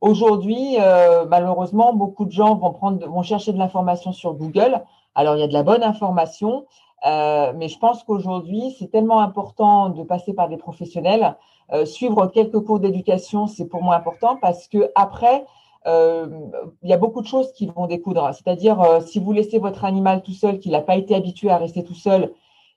[0.02, 4.82] Aujourd'hui, euh, malheureusement, beaucoup de gens vont, chercher de l'information sur Google.
[5.14, 6.66] Alors, il y a de la bonne information,
[7.06, 11.36] mais je pense qu'aujourd'hui, c'est tellement important de passer par des professionnels.
[11.86, 15.46] suivre quelques cours d'éducation, c'est pour moi important parce que après,
[15.86, 18.30] il y a beaucoup de choses qui vont découdre.
[18.34, 21.84] C'est-à-dire, si vous laissez votre animal tout seul, qu'il n'a pas été habitué à rester
[21.84, 22.32] tout seul,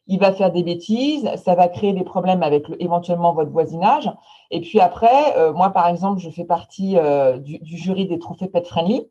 [0.07, 4.11] il va faire des bêtises, ça va créer des problèmes avec éventuellement votre voisinage.
[4.51, 8.49] Et puis après, euh, moi par exemple, je fais partie euh, du, jury des trophées
[8.49, 9.09] Pet Friendly.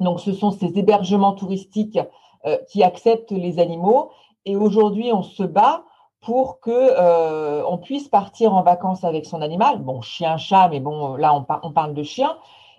[0.00, 1.98] Donc ce sont ces hébergements touristiques
[2.46, 4.10] euh, qui acceptent les animaux.
[4.44, 5.84] Et aujourd'hui, on se bat
[6.20, 9.78] pour que on puisse partir en vacances avec son animal.
[9.80, 12.36] Bon, chien, chat, mais bon, là on, parle de chien.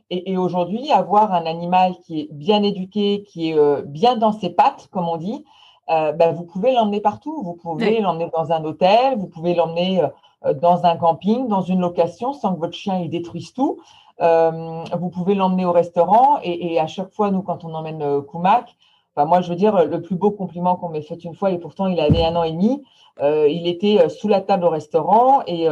[0.10, 4.88] Et aujourd'hui, avoir un animal qui est bien éduqué, qui est bien dans ses pattes,
[4.92, 5.44] comme on dit,
[5.90, 7.42] euh, ben, vous pouvez l'emmener partout.
[7.44, 10.02] Vous pouvez l'emmener dans un hôtel, vous pouvez l'emmener
[10.46, 13.80] euh, dans un camping, dans une location, sans que votre chien il détruise tout.
[14.22, 18.76] Euh, vous pouvez l'emmener au restaurant et, à chaque fois, nous, quand on emmène Kumak,
[19.16, 21.58] enfin, moi, je veux dire, le plus beau compliment qu'on m'ait fait une fois, et
[21.58, 22.84] pourtant, il avait un an et demi,
[23.22, 25.68] il était sous la table au restaurant et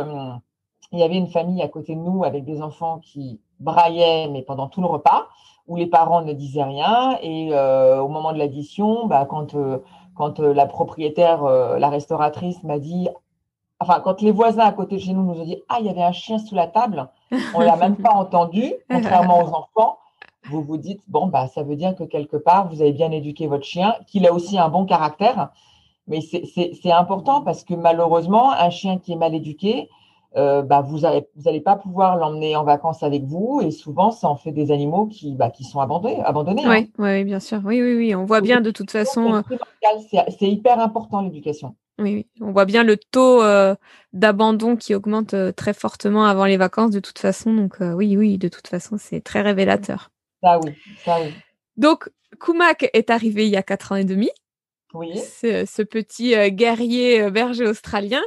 [0.92, 4.42] il y avait une famille à côté de nous avec des enfants qui braillaient, mais
[4.42, 5.28] pendant tout le repas,
[5.68, 7.20] où les parents ne disaient rien.
[7.22, 9.56] Et au moment de l'addition, bah, quand
[10.16, 13.10] quand euh, la propriétaire, euh, la restauratrice m'a dit,
[13.80, 15.90] enfin, quand les voisins à côté de chez nous nous ont dit, ah, il y
[15.90, 17.08] avait un chien sous la table,
[17.54, 19.98] on l'a même pas entendu, contrairement aux enfants.
[20.50, 23.48] Vous vous dites, bon, bah, ça veut dire que quelque part, vous avez bien éduqué
[23.48, 25.50] votre chien, qu'il a aussi un bon caractère.
[26.08, 29.88] Mais c'est important parce que malheureusement, un chien qui est mal éduqué,
[30.38, 34.12] euh, bah, vous n'allez vous allez pas pouvoir l'emmener en vacances avec vous et souvent
[34.12, 36.22] ça en fait des animaux qui, bah, qui sont abandonnés.
[36.24, 36.86] abandonnés oui, hein.
[37.00, 37.60] oui, bien sûr.
[37.66, 38.16] Oui, oui, oui.
[38.16, 39.36] On voit bien de toute façon.
[39.36, 39.42] Euh
[40.40, 41.76] c'est hyper important l'éducation.
[42.00, 43.76] Oui, oui, on voit bien le taux euh,
[44.14, 47.54] d'abandon qui augmente très fortement avant les vacances de toute façon.
[47.54, 50.12] Donc oui, oui, de toute façon, c'est très révélateur.
[50.42, 50.72] Ça oui,
[51.04, 51.34] ça oui.
[51.78, 54.30] Donc Kumak est arrivé il y a quatre ans et demi.
[54.94, 55.18] Oui.
[55.18, 58.22] Ce, petit euh, guerrier euh, berger australien.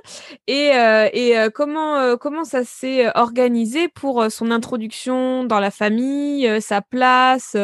[0.46, 6.80] Et, euh, et comment, comment ça s'est organisé pour son introduction dans la famille, sa
[6.80, 7.58] place, où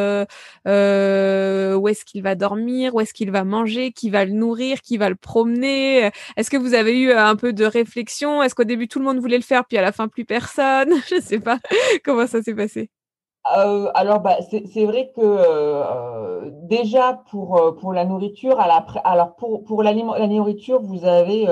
[1.88, 5.08] est-ce qu'il va dormir, où est-ce qu'il va manger, qui va le nourrir, qui va
[5.08, 6.10] le promener?
[6.36, 8.42] Est-ce que vous avez eu un peu de réflexion?
[8.42, 10.92] Est-ce qu'au début tout le monde voulait le faire, puis à la fin plus personne?
[11.08, 11.58] Je ne sais pas
[12.04, 12.90] comment ça s'est passé?
[13.56, 18.58] Euh, alors, bah, c'est vrai que euh, déjà pour, euh, pour la nourriture,
[19.66, 21.48] pour, la, nourriture, vous avez,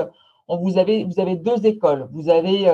[1.35, 2.07] deux écoles.
[2.11, 2.71] Vous avez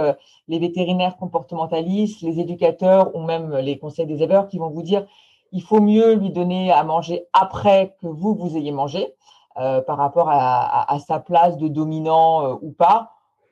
[0.47, 5.05] les vétérinaires comportementalistes, les éducateurs ou même les conseils des éleveurs qui vont vous dire
[5.51, 9.13] il faut mieux lui donner à manger après que vous, vous ayez mangé
[9.55, 13.11] par rapport à, sa place de dominant ou pas.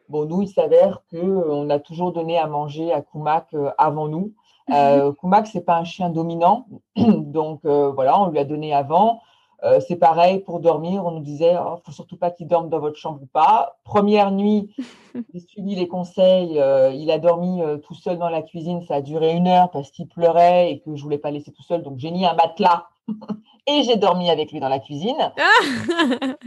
[0.09, 4.33] Bon, nous, il s'avère qu'on a toujours donné à manger à Kumak avant nous.
[4.71, 9.21] Euh, Kumak, c'est pas un chien dominant, donc euh, voilà, on lui a donné avant.
[9.63, 12.79] Euh, c'est pareil pour dormir, on nous disait, oh, faut surtout pas qu'il dorme dans
[12.79, 13.77] votre chambre ou pas.
[13.85, 14.75] Première nuit,
[15.33, 19.01] j'ai suivi les conseils, euh, il a dormi tout seul dans la cuisine, ça a
[19.01, 21.97] duré une heure parce qu'il pleurait et que je voulais pas laisser tout seul, donc
[21.97, 22.87] j'ai mis un matelas
[23.67, 25.31] et j'ai dormi avec lui dans la cuisine.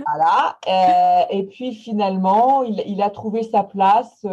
[0.07, 0.59] voilà.
[1.31, 4.27] et puis finalement, il, il, a trouvé sa place.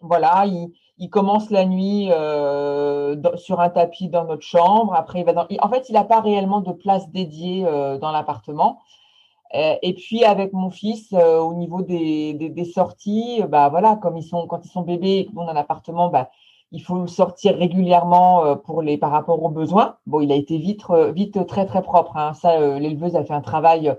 [0.00, 4.94] voilà, il, il commence la nuit euh, sur un tapis dans notre chambre.
[4.94, 5.24] Après.
[5.60, 8.80] En fait, il n'a pas réellement de place dédiée euh, dans l'appartement.
[9.54, 14.46] Euh, et puis avec mon fils, au niveau des, sorties, bah voilà, comme ils sont
[14.46, 16.30] quand ils sont bébés et qu'on a un appartement, bah
[16.70, 19.96] il faut sortir régulièrement pour les par rapport aux besoins.
[20.20, 22.16] Il a été vite très propre.
[22.18, 22.34] Hein.
[22.34, 23.96] Ça, l'éleveuse a fait un travail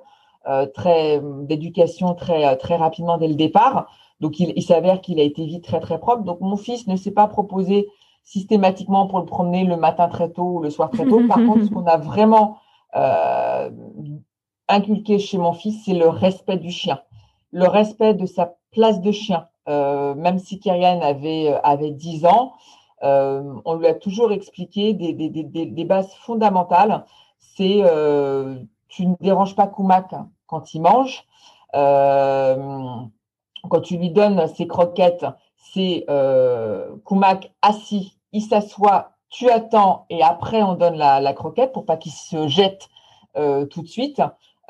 [0.75, 3.87] très d'éducation très très rapidement dès le départ.
[4.19, 6.23] Donc, il, s'avère qu'il a été vite très, très propre.
[6.23, 7.87] Donc, mon fils ne s'est pas proposé
[8.23, 11.21] systématiquement pour le promener le matin très tôt ou le soir très tôt.
[11.27, 12.57] Par contre, ce qu'on a vraiment
[12.95, 13.69] euh,
[14.67, 16.99] inculqué chez mon fils, c'est le respect du chien,
[17.51, 19.47] le respect de sa place de chien.
[19.67, 22.53] Euh, même si Kyrian avait, avait 10 ans,
[23.03, 27.05] euh, on lui a toujours expliqué des, des, bases fondamentales.
[27.39, 27.83] C'est
[28.89, 30.13] tu ne déranges pas Kumak
[30.47, 31.23] quand il mange.
[33.69, 40.23] Quand tu lui donnes ses croquettes, c'est euh, Kumak assis, il s'assoit, tu attends et
[40.23, 42.89] après on donne la, croquette pour pas qu'il se jette
[43.37, 44.21] euh, tout de suite.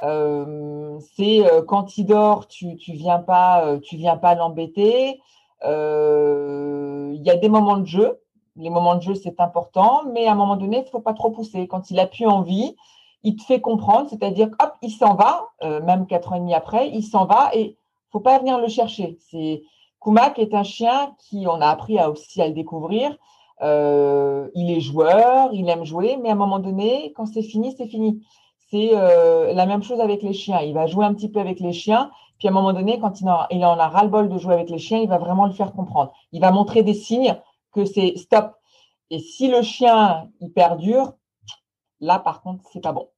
[0.04, 5.22] Euh, c'est euh, quand il dort, tu tu viens pas, tu viens pas l'embêter.
[5.64, 8.20] Il y a des moments de jeu.
[8.56, 11.32] Les moments de jeu c'est important, mais à un moment donné, il faut pas trop
[11.32, 11.68] pousser.
[11.68, 12.76] Quand il a plus envie,
[13.24, 16.90] il te fait comprendre, c'est-à-dire hop, il s'en va, même quatre ans et demi après,
[16.90, 17.78] il s'en va et
[18.12, 19.18] faut pas venir le chercher.
[19.30, 19.62] C'est
[20.02, 23.16] Kumak est un chien qui on a appris à aussi à le découvrir.
[23.62, 27.76] Euh, il est joueur, il aime jouer, mais à un moment donné, quand c'est fini,
[27.78, 28.24] c'est fini.
[28.70, 30.62] c'est euh, la même chose avec les chiens.
[30.62, 33.20] Il va jouer un petit peu avec les chiens, puis à un moment donné, quand
[33.20, 35.52] il en, il en a ras-le-bol de jouer avec les chiens, il va vraiment le
[35.52, 36.14] faire comprendre.
[36.32, 37.36] Il va montrer des signes
[37.74, 38.54] que c'est stop.
[39.10, 41.14] Et si le chien il perdure,
[42.00, 43.10] là par contre, c'est pas bon.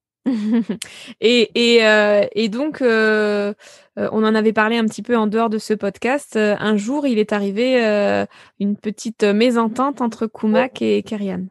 [1.21, 3.53] Et, et, euh, et, donc, euh,
[3.97, 6.37] euh, on en avait parlé un petit peu en dehors de ce podcast.
[6.37, 7.81] un jour, il est arrivé
[8.59, 11.45] une petite mésentente entre Kumak et Kerian.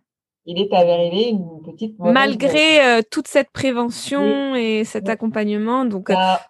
[0.46, 1.98] Il est arrivé une petite.
[1.98, 6.40] Malgré toute cette prévention et cet accompagnement, donc bah,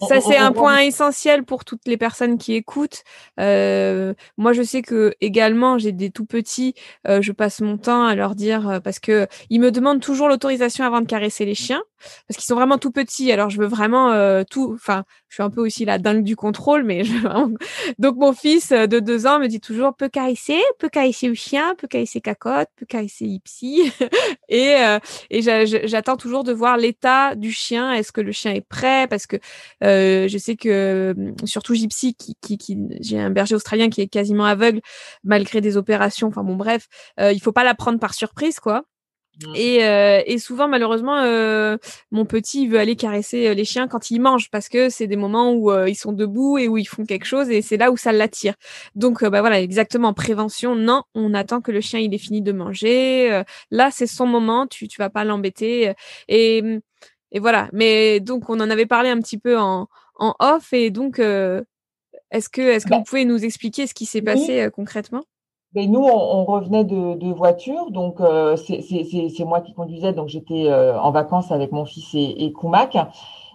[0.00, 3.04] ça, c'est un point essentiel pour toutes les personnes qui écoutent.
[3.40, 6.74] Euh, moi, je sais que également, j'ai des tout petits.
[7.06, 10.28] Euh, je passe mon temps à leur dire euh, parce que ils me demandent toujours
[10.28, 11.82] l'autorisation avant de caresser les chiens
[12.28, 13.32] parce qu'ils sont vraiment tout petits.
[13.32, 14.72] Alors, je veux vraiment euh, tout.
[14.74, 17.14] Enfin, je suis un peu aussi la dingue du contrôle, mais je...
[17.98, 21.74] donc mon fils de deux ans me dit toujours peut caresser, peut caresser le chien,
[21.76, 23.92] peut caresser cacotte, peut caresser Ipsy.
[24.48, 24.74] et
[25.30, 27.92] et j'attends toujours de voir l'état du chien.
[27.92, 29.06] Est-ce que le chien est prêt?
[29.08, 29.36] Parce que
[29.82, 34.00] euh, je sais que hum, surtout Gypsy, qui, qui, qui j'ai un berger australien qui
[34.00, 34.80] est quasiment aveugle
[35.22, 36.28] malgré des opérations.
[36.28, 36.88] Enfin bon, bref,
[37.20, 38.84] euh, il faut pas la prendre par surprise, quoi.
[39.54, 41.76] Et, euh, et, souvent, malheureusement, euh,
[42.10, 45.52] mon petit veut aller caresser les chiens quand il mange parce que c'est des moments
[45.52, 48.12] où ils sont debout et où ils font quelque chose et c'est là où ça
[48.12, 48.54] l'attire.
[48.94, 50.12] Donc, bah voilà, exactement.
[50.14, 53.42] Prévention, non, on attend que le chien il ait fini de manger.
[53.70, 54.66] là, c'est son moment.
[54.66, 55.92] Tu tu vas pas l'embêter.
[56.28, 56.80] Et hum,
[57.34, 57.68] et voilà.
[57.72, 60.72] Mais donc, on en avait parlé un petit peu en, en off.
[60.72, 61.62] Et donc, euh,
[62.30, 65.24] est-ce que, est-ce que bah vous pouvez nous expliquer ce qui s'est passé euh, concrètement?
[65.74, 70.72] Mais nous, on, revenait de, de, voiture, donc euh, c'est moi qui conduisais, donc j'étais
[70.72, 72.96] en vacances avec mon fils et, et Koumak.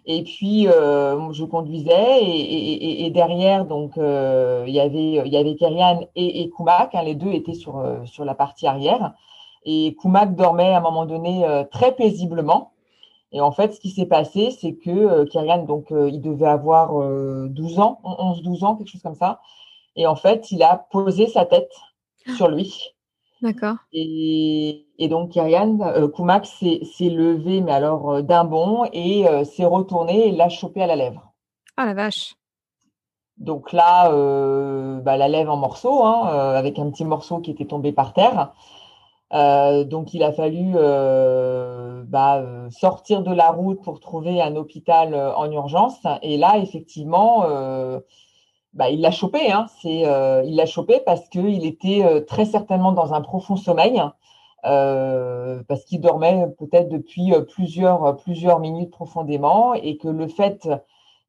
[0.06, 6.02] Et puis je conduisais et, et, derrière donc il y avait il y avait Kerian
[6.16, 9.14] et, et Koumak, hein, les deux étaient sur sur la partie arrière
[9.66, 12.72] et Koumak dormait à un moment donné très paisiblement.
[13.32, 16.90] Et en fait, ce qui s'est passé, c'est que euh, donc, euh, il devait avoir
[16.94, 19.40] 12 euh, ans, 11-12 ans, quelque chose comme ça.
[19.96, 21.72] Et en fait, il a posé sa tête
[22.36, 22.96] sur lui.
[23.42, 23.76] D'accord.
[23.94, 30.32] Et, donc, Kyrian, euh, Koumak s'est levé, mais alors d'un bond, et s'est retourné et
[30.32, 31.34] l'a chopé à la lèvre.
[31.78, 32.36] Ah la vache.
[33.38, 34.10] Donc là,
[35.00, 38.52] bah, la lèvre en morceaux, hein, avec un petit morceau qui était tombé par terre.
[39.32, 44.56] Euh, donc il a fallu euh, bah, euh, sortir de la route pour trouver un
[44.56, 46.00] hôpital en urgence.
[46.22, 47.46] Et là, effectivement,
[48.74, 49.52] bah, il l'a chopé.
[49.52, 49.68] Hein.
[49.82, 50.04] C'est,
[50.46, 54.02] il l'a chopé parce qu'il était très certainement dans un profond sommeil,
[54.64, 60.70] parce qu'il dormait peut-être depuis plusieurs, minutes profondément, et que le fait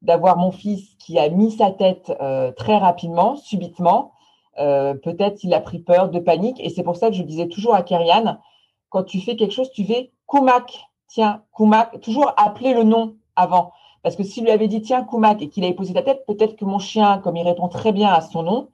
[0.01, 2.13] d'avoir mon fils qui a mis sa tête
[2.55, 4.11] très rapidement, subitement,
[4.59, 6.59] euh, peut-être il a pris peur de panique.
[6.59, 8.37] Et c'est pour ça que je disais toujours à Kerian,
[8.89, 10.87] quand tu fais quelque chose, tu fais Koumak.
[11.07, 13.71] Tiens, Koumak, toujours appeler le nom avant.
[14.03, 16.55] Parce que s'il lui avait dit tiens, Koumak, et qu'il avait posé ta tête, peut-être
[16.55, 18.67] que mon chien, comme il répond très bien à son nom,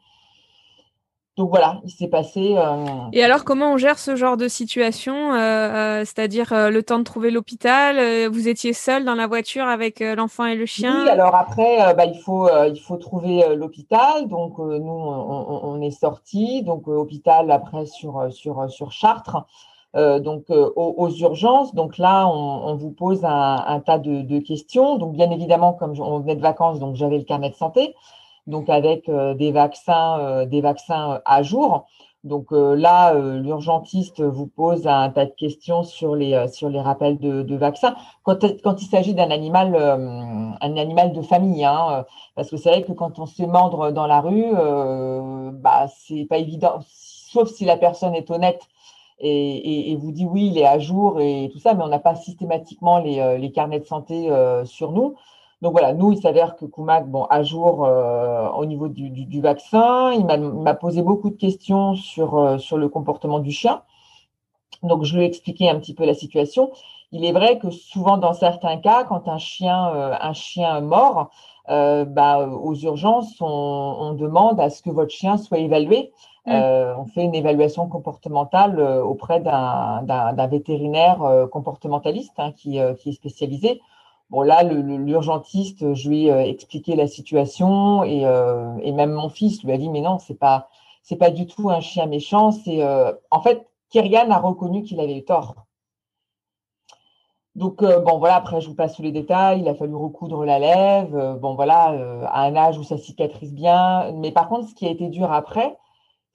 [1.38, 2.56] donc voilà, il s'est passé.
[2.58, 6.98] Euh, Et alors, comment on gère ce genre de situation euh, euh, C'est-à-dire le temps
[6.98, 11.04] de trouver l'hôpital Vous étiez seul dans la voiture avec l'enfant et le chien?
[11.04, 14.28] Oui, alors après, bah, il, faut, il faut trouver l'hôpital.
[14.28, 16.63] Donc, nous, on, est sortis.
[16.63, 19.46] Donc, hôpital après sur, sur, sur Chartres.
[19.93, 21.73] Donc aux, urgences.
[21.73, 24.97] Donc là, on, vous pose un, tas de, questions.
[24.97, 27.95] Donc bien évidemment, comme on venait de vacances, donc j'avais le carnet de santé
[28.47, 31.86] donc avec euh, des vaccins, euh, des vaccins euh, à jour.
[32.23, 37.56] Donc là, l'urgentiste vous pose un tas de questions sur les sur les rappels de,
[37.56, 37.95] vaccins.
[38.23, 39.73] Quand, quand il s'agit d'un animal
[40.60, 44.08] un animal de famille, hein, parce que c'est vrai que quand on se mordre dans
[44.08, 44.52] la rue,
[45.54, 48.67] bah c'est pas évident, sauf si la personne est honnête
[49.19, 52.15] et, vous dit oui, il est à jour et tout ça, mais on n'a pas
[52.15, 54.30] systématiquement les, les carnets de santé
[54.65, 55.15] sur nous.
[55.62, 60.12] Donc voilà, nous, il s'avère que Koumak, bon, à jour euh, au niveau du, vaccin,
[60.13, 63.82] il m'a posé beaucoup de questions sur, euh, sur le comportement du chien.
[64.84, 66.71] Donc je lui ai expliqué un petit peu la situation.
[67.12, 71.32] Il est vrai que souvent, dans certains cas, quand un chien, euh, un chien mort,
[71.67, 76.13] bah, aux urgences, on, demande à ce que votre chien soit évalué.
[76.48, 76.54] Mmh.
[76.98, 83.82] on fait une évaluation comportementale auprès d'un vétérinaire comportementaliste hein, qui, est spécialisé
[84.30, 89.64] Bon, là, l'urgentiste, je lui ai euh, expliqué la situation et, euh, même mon fils
[89.64, 90.68] lui a dit, mais non, c'est pas,
[91.18, 92.52] pas du tout un chien méchant.
[92.52, 95.56] C'est, euh, en fait, Kyrian a reconnu qu'il avait eu tort.
[97.56, 99.62] Donc, bon, voilà, après, je vous passe tous les détails.
[99.62, 101.39] Il a fallu recoudre la lèvre.
[101.39, 101.95] bon, voilà,
[102.28, 104.12] à un âge où ça cicatrise bien.
[104.12, 105.76] Mais par contre, ce qui a été dur après,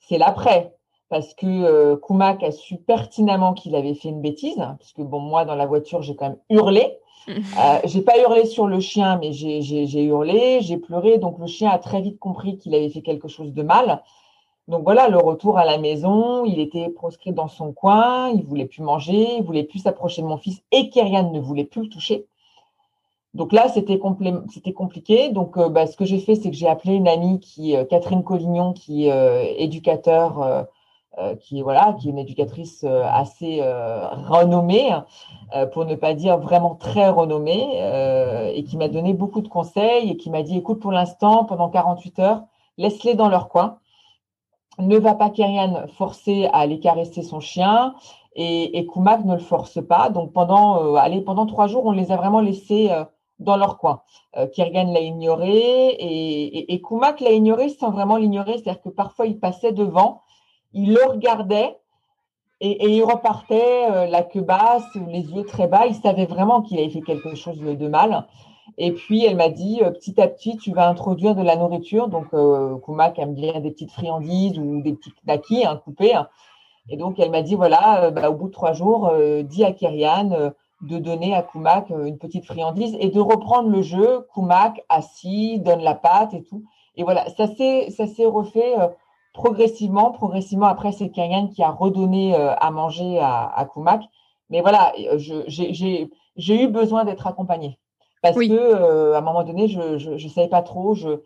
[0.07, 0.73] c'est l'après.
[1.09, 5.03] parce que euh, Kumak a su pertinemment qu'il avait fait une bêtise, hein, parce que
[5.03, 6.97] bon, moi, dans la voiture, j'ai quand même hurlé.
[7.25, 11.19] Euh, j'ai pas hurlé sur le chien, mais j'ai hurlé, j'ai pleuré.
[11.19, 14.03] Donc le chien a très vite compris qu'il avait fait quelque chose de mal.
[14.67, 18.65] Donc voilà, le retour à la maison, il était proscrit dans son coin, il voulait
[18.65, 21.89] plus manger, il voulait plus s'approcher de mon fils et Kyrian ne voulait plus le
[21.89, 22.27] toucher.
[23.33, 25.29] Donc là, c'était compliqué.
[25.29, 27.83] Donc, euh, bah, ce que j'ai fait, c'est que j'ai appelé une amie qui, euh,
[27.85, 30.67] Catherine Collignon, qui est éducateur
[31.19, 34.89] euh, qui voilà, qui est une éducatrice euh, assez euh, renommée,
[35.71, 37.67] pour ne pas dire vraiment très renommée,
[38.55, 41.69] et qui m'a donné beaucoup de conseils et qui m'a dit écoute, pour l'instant, pendant
[41.69, 42.43] 48 heures,
[42.77, 43.77] laisse-les dans leur coin.
[44.79, 47.93] Ne va pas Kyrian forcer à aller caresser son chien
[48.35, 50.09] et, et Kumak ne le force pas.
[50.09, 52.89] Donc pendant, allez, pendant trois jours, on les a vraiment laissés
[53.39, 54.01] dans leur coin.
[54.37, 58.53] Euh, l'a ignoré et, et, Kumak l'a ignoré sans vraiment l'ignorer.
[58.53, 60.21] C'est-à-dire que parfois, il passait devant
[60.73, 61.77] il le regardait
[62.59, 65.85] et, il repartait euh, la queue basse, les yeux très bas.
[65.85, 68.25] Il savait vraiment qu'il avait fait quelque chose de, mal.
[68.77, 72.07] Et puis, elle m'a dit, euh, petit à petit, tu vas introduire de la nourriture.
[72.07, 76.13] Donc, euh, Kumak aime bien des petites friandises ou des petits knackis hein, coupés.
[76.89, 79.11] Et donc, elle m'a dit, voilà, bah, au bout de trois jours,
[79.43, 80.51] dis à Kyrian
[80.83, 84.27] de donner à Kumak une petite friandise et de reprendre le jeu.
[84.33, 86.63] Kumak assis, donne la pâte et tout.
[86.95, 88.75] Et voilà, ça s'est refait
[89.33, 94.03] progressivement, progressivement, après, c'est Kyrian qui a redonné euh, à manger à, à Kumak.
[94.49, 95.17] Mais voilà, euh,
[95.47, 97.79] j'ai eu besoin d'être accompagnée.
[98.21, 100.93] Parce que euh, à un moment donné, je ne savais pas trop.
[100.93, 101.19] Je,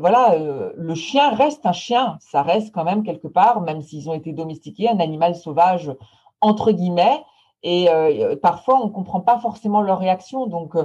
[0.00, 0.36] voilà,
[0.74, 2.16] le chien reste un chien.
[2.20, 5.92] Ça reste quand même quelque part, même s'ils ont été domestiqués, un animal sauvage,
[6.40, 7.22] entre guillemets.
[7.66, 7.88] Et
[8.42, 10.46] parfois, on ne comprend pas forcément leur réaction.
[10.46, 10.76] Donc,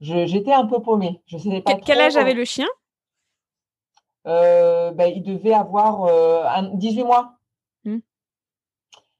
[0.00, 1.20] j'étais un peu paumée.
[1.26, 2.68] Je sais pas Quel âge avait le chien?
[4.26, 7.34] Euh, ben, il devait avoir euh, 18 mois.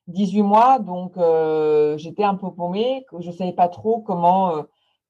[0.09, 0.47] 18 hmm.
[0.47, 4.63] mois, donc euh, j'étais un peu paumée, je ne savais pas trop comment, euh,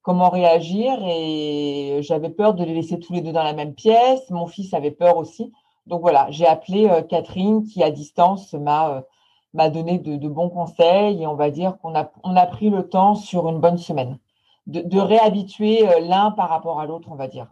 [0.03, 4.29] comment réagir et j'avais peur de les laisser tous les deux dans la même pièce.
[4.31, 5.53] Mon fils avait peur aussi.
[5.87, 9.03] Donc voilà, j'ai appelé Catherine qui, à distance, m'a
[9.55, 12.89] m'a donné de, bons conseils et on va dire qu'on a, on a pris le
[12.89, 14.19] temps sur une bonne semaine
[14.67, 17.49] de, de réhabituer l'un par rapport à l'autre, on va dire.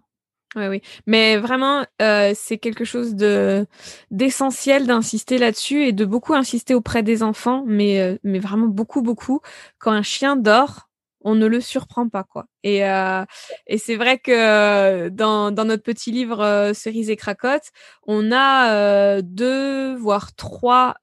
[0.57, 0.83] Oui, oui.
[1.07, 3.67] Mais vraiment, euh, c'est quelque chose de
[4.11, 9.03] d'essentiel d'insister là-dessus et de beaucoup insister auprès des enfants, mais, euh, mais vraiment beaucoup,
[9.03, 9.41] beaucoup.
[9.79, 10.88] Quand un chien dort,
[11.29, 12.47] on ne le surprend pas quoi.
[12.63, 13.25] Et, euh,
[13.67, 17.71] et c'est vrai que euh, dans, dans notre petit livre euh, Cerise et cracotte,
[18.07, 20.95] on a deux voire trois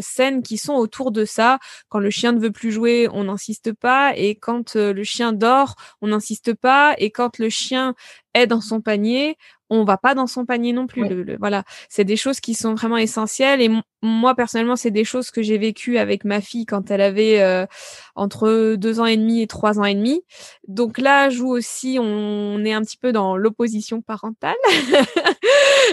[0.00, 1.58] scènes qui sont autour de ça.
[1.88, 5.76] Quand le chien ne veut plus jouer, on n'insiste pas, et quand le chien dort,
[6.02, 7.94] on n'insiste pas, et quand le chien
[8.34, 9.36] est dans son panier,
[9.70, 11.36] on va pas dans son panier non plus.
[11.38, 13.60] voilà, c'est des choses qui sont vraiment essentielles.
[13.60, 13.70] Et
[14.02, 17.66] moi personnellement, c'est des choses que j'ai vécues avec ma fille quand elle avait euh,
[18.14, 20.22] entre deux ans et demi et trois ans et demi.
[20.66, 24.56] Donc là, joue aussi, on est un petit peu dans l'opposition parentale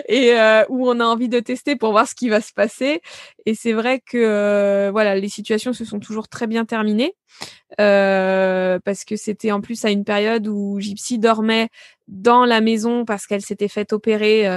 [0.08, 3.02] et euh, où on a envie de tester pour voir ce qui va se passer.
[3.46, 7.16] Et c'est vrai que euh, voilà, les situations se sont toujours très bien terminées.
[7.82, 11.68] Euh, parce que c'était en plus à une période où Gypsy dormait
[12.08, 14.48] dans la maison parce qu'elle s'était faite opérer.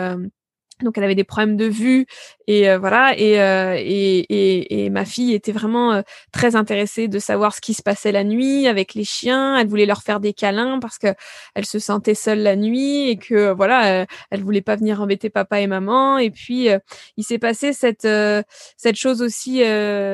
[0.80, 2.06] Euh, donc elle avait des problèmes de vue
[2.46, 6.02] et euh, voilà et, et, et, et, ma fille était vraiment
[6.32, 9.56] très intéressée de savoir ce qui se passait la nuit avec les chiens.
[9.58, 11.08] Elle voulait leur faire des câlins parce que
[11.54, 15.60] elle se sentait seule la nuit et que voilà elle voulait pas venir embêter papa
[15.60, 16.18] et maman.
[16.18, 16.68] Et puis
[17.16, 18.08] il s'est passé cette
[18.76, 19.62] cette chose aussi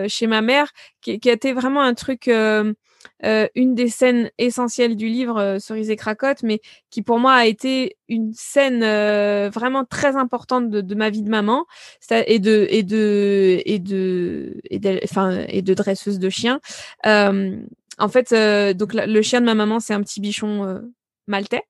[0.09, 0.69] chez ma mère
[1.01, 2.29] qui, qui vraiment un truc
[3.25, 7.33] euh, une des scènes essentielles du livre euh, Cerise et Cracotte, mais qui pour moi
[7.33, 11.67] a été une scène euh, vraiment très importante de, ma vie de maman
[12.11, 16.61] et de et de et de et de, enfin et de dresseuse de chiens.
[17.05, 18.35] en fait,
[18.75, 20.83] donc le chien de ma maman, c'est un petit bichon
[21.27, 21.63] maltais.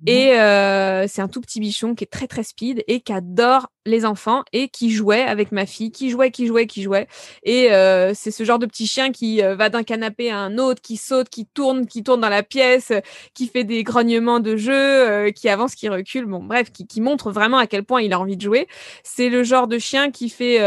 [0.00, 0.08] Mmh.
[0.08, 3.68] Et euh, c'est un tout petit bichon qui est très très speed et qui adore
[3.86, 7.06] les enfants et qui jouait avec ma fille, qui jouait, qui jouait, qui jouait.
[7.42, 10.58] Et euh, c'est ce genre de petit chien qui euh, va d'un canapé à un
[10.58, 12.92] autre, qui saute, qui tourne, qui tourne dans la pièce,
[13.34, 16.26] qui fait des grognements de jeu, qui avance, qui recule.
[16.26, 18.68] Bon, bref, qui, qui, montre vraiment à quel point il a envie de jouer.
[19.02, 20.60] C'est le genre de chien qui fait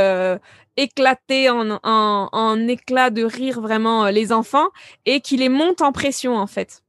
[0.78, 4.70] éclater en, en, en éclat de rire vraiment les enfants
[5.06, 6.84] et qui les monte en pression en fait.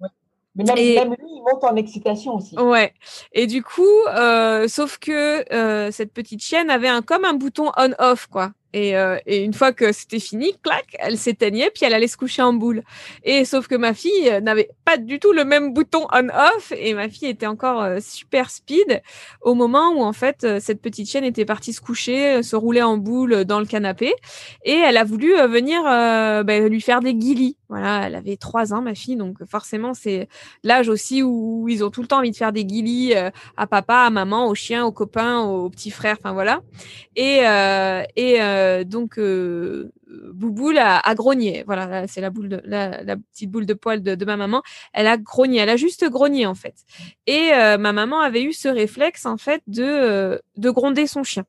[0.59, 2.59] Mais même, lui, il monte en excitation aussi.
[2.59, 2.93] Ouais.
[3.33, 7.71] Et du coup, euh, sauf que euh, cette petite chienne avait un comme un bouton
[7.77, 8.51] on-off, quoi.
[8.75, 12.19] Et, euh, et, une fois que c'était fini, clac, elle s'éteignait, puis elle allait se
[12.19, 12.83] coucher en boule.
[13.25, 16.93] Et sauf que ma fille euh, n'avait pas du tout le même bouton on-off, et
[16.93, 19.03] ma fille était encore euh, super speed
[19.41, 22.99] au moment où en fait cette petite chienne était partie se coucher, se rouler en
[22.99, 24.12] boule dans le canapé,
[24.64, 25.83] et elle a voulu venir
[26.45, 27.57] ben, lui faire des guilis.
[27.69, 30.29] Voilà, elle avait trois ans, ma fille, donc forcément c'est
[30.62, 34.05] l'âge aussi où ils ont tout le temps envie de faire des guilis à papa,
[34.07, 36.61] à maman, aux chiens, aux copains, aux petits frères, enfin voilà.
[37.16, 37.41] Et,
[38.16, 39.93] et euh, donc euh,
[40.33, 41.65] Bouboule a, grogné.
[41.67, 44.63] Voilà, c'est la petite boule de poil de, ma maman.
[44.93, 45.59] Elle a grogné.
[45.59, 46.75] Elle a juste grogné en fait.
[47.27, 51.45] Et euh, ma maman avait eu ce réflexe en fait de de gronder son chien.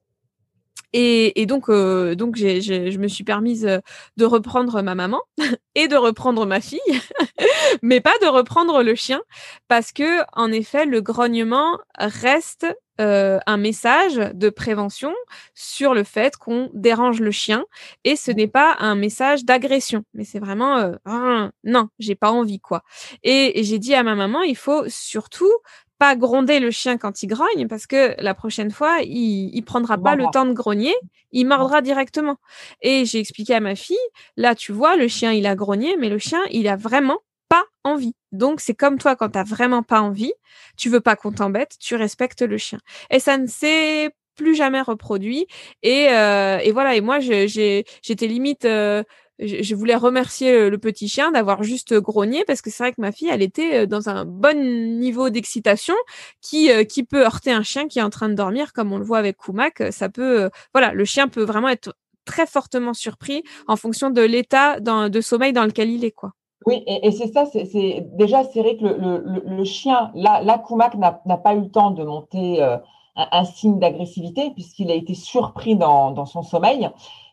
[0.92, 3.80] Et, donc, donc je me suis permise
[4.18, 5.22] de reprendre ma maman
[5.76, 6.80] et de reprendre ma fille,
[7.84, 9.22] mais pas de reprendre le chien,
[9.68, 12.66] parce que en effet, le grognement reste
[13.00, 15.14] euh, un message de prévention
[15.54, 17.66] sur le fait qu'on dérange le chien
[18.04, 22.32] et ce n'est pas un message d'agression, mais c'est vraiment euh, ah, non, j'ai pas
[22.32, 22.84] envie quoi.
[23.24, 25.52] Et, j'ai dit à ma maman, il faut surtout
[25.98, 29.98] pas gronder le chien quand il grogne parce que la prochaine fois, il, il prendra
[29.98, 30.96] pas le temps de grogner,
[31.32, 32.38] il mordra directement.
[32.82, 33.98] Et j'ai expliqué à ma fille,
[34.38, 37.20] là tu vois, le chien il a grogné, mais le chien il a vraiment
[37.50, 38.14] pas envie.
[38.32, 40.34] Donc c'est comme toi quand t'as vraiment pas envie,
[40.78, 42.80] tu veux pas qu'on t'embête, tu respectes le chien.
[43.10, 45.48] Et ça ne s'est plus jamais reproduit.
[45.84, 46.96] Et, euh, et voilà.
[46.96, 47.86] Et moi, j'étais
[48.22, 48.66] limite.
[48.66, 49.04] Euh,
[49.40, 53.14] je, voulais remercier le, petit chien d'avoir juste grogné parce que c'est vrai que ma
[53.14, 54.58] fille, elle était euh, dans un bon
[55.00, 55.96] niveau d'excitation
[56.42, 59.06] qui qui peut heurter un chien qui est en train de dormir, comme on le
[59.06, 59.84] voit avec Kumak.
[59.92, 61.94] Ça peut, voilà, le chien peut vraiment être
[62.26, 66.34] très fortement surpris en fonction de l'état de sommeil dans lequel il est, quoi.
[66.66, 71.38] Oui, et, c'est ça, c'est déjà c'est vrai que le, chien, là, là Kumak n'a
[71.38, 72.78] pas eu le temps de monter euh,
[73.16, 76.90] un, signe d'agressivité puisqu'il a été surpris dans, son sommeil.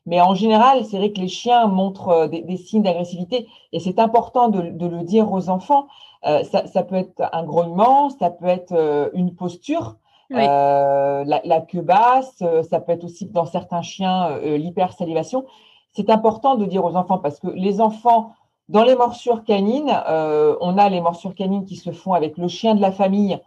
[0.08, 3.98] Mais en général, c'est vrai que les chiens montrent euh, des, signes d'agressivité et c'est
[3.98, 5.88] important de, le dire aux enfants.
[6.24, 9.96] Euh, ça, peut être un grognement, ça peut être une posture,
[10.30, 15.44] la, la, queue basse, ça peut être aussi dans certains chiens l'hypersalivation.
[15.92, 18.32] C'est important de dire aux enfants parce que les enfants
[18.68, 22.48] dans les morsures canines, euh, on a les morsures canines qui se font avec le
[22.48, 23.38] chien de la famille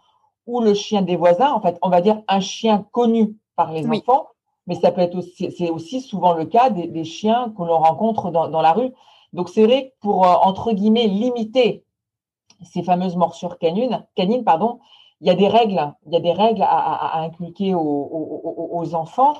[0.46, 1.52] ou le chien des voisins.
[1.52, 4.28] En fait, on va dire un chien connu par les enfants,
[4.66, 8.30] mais ça peut être aussi, c'est aussi souvent le cas des, chiens que l'on rencontre
[8.30, 8.92] dans, la rue.
[9.32, 11.84] Donc, c'est vrai que pour, euh, entre guillemets, limiter
[12.62, 14.80] ces fameuses morsures canines, canines pardon,
[15.20, 19.34] il y a des règles, il y a des règles à, inculquer aux enfants.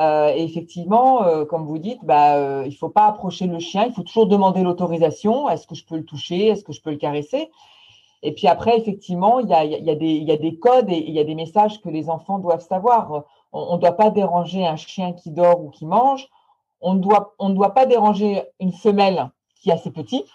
[0.00, 3.60] Euh, et effectivement, euh, comme vous dites, bah, euh, il ne faut pas approcher le
[3.60, 5.48] chien, il faut toujours demander l'autorisation.
[5.48, 6.48] Est-ce que je peux le toucher?
[6.48, 7.50] Est-ce que je peux le caresser?
[8.22, 11.24] Et puis après, effectivement, il y a, a des, a codes et il y a
[11.24, 13.24] des messages que les enfants doivent savoir.
[13.52, 16.28] On ne doit pas déranger un chien qui dort ou qui mange.
[16.80, 19.30] On, ne doit pas déranger une femelle
[19.60, 20.26] qui est assez petite.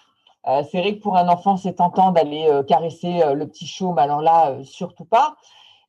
[0.46, 3.98] c'est vrai que pour un enfant, c'est tentant d'aller caresser le petit chaume.
[3.98, 5.36] Alors là, surtout pas.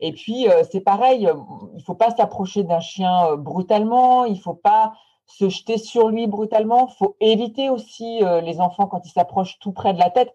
[0.01, 1.35] Et puis, euh, c'est pareil, euh,
[1.75, 4.95] il ne faut pas s'approcher d'un chien euh, brutalement, il ne faut pas
[5.27, 6.89] se jeter sur lui brutalement.
[6.89, 10.35] Il faut éviter aussi les enfants quand ils s'approchent tout près de la tête.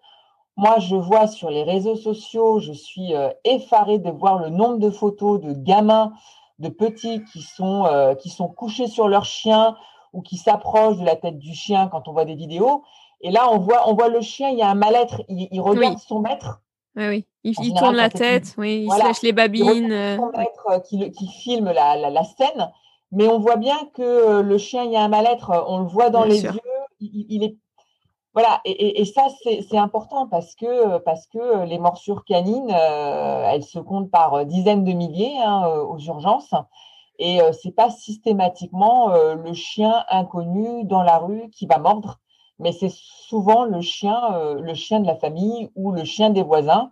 [0.55, 3.13] Moi, je vois sur les réseaux sociaux, je suis
[3.43, 6.13] effarée de voir le nombre de photos de gamins,
[6.59, 9.75] de petits qui sont, qui sont couchés sur leur chien
[10.13, 12.83] ou qui s'approchent de la tête du chien quand on voit des vidéos.
[13.19, 15.99] Et là, on voit, on voit le chien, il y a un mal-être, il, regarde
[15.99, 16.61] son maître
[16.95, 17.25] oui, oui.
[17.43, 19.91] Il, tourne la tête, oui, il se lâche les babines.
[19.91, 20.17] Euh.
[20.35, 22.71] maître qui, qui filme la, la, scène,
[23.11, 25.85] mais on voit bien que euh, le chien, il y a un mal-être, on le
[25.85, 26.51] voit dans les yeux,
[26.99, 27.55] il, est.
[28.33, 33.63] Voilà, et, et, ça, c'est important parce que, parce que les morsures canines, euh, elles
[33.63, 36.53] se comptent par dizaines de milliers hein, aux urgences.
[37.17, 42.19] Et euh, c'est pas systématiquement le chien inconnu dans la rue qui va mordre
[42.59, 46.43] mais c'est souvent le chien, euh, le chien de la famille ou le chien des
[46.43, 46.91] voisins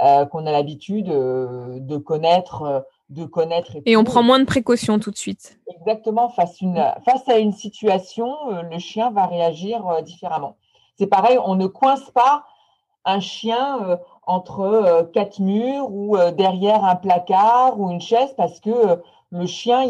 [0.00, 3.72] euh, qu'on a l'habitude euh, de connaître, de connaître.
[3.86, 5.58] Et, on prend moins de précautions tout de suite.
[5.80, 6.28] Exactement.
[6.28, 8.34] Face, une, face à une situation,
[8.70, 10.56] le chien va réagir différemment.
[10.96, 12.44] C'est pareil, on ne coince pas
[13.04, 19.00] un chien entre quatre murs ou derrière un placard ou une chaise parce que
[19.30, 19.86] le chien,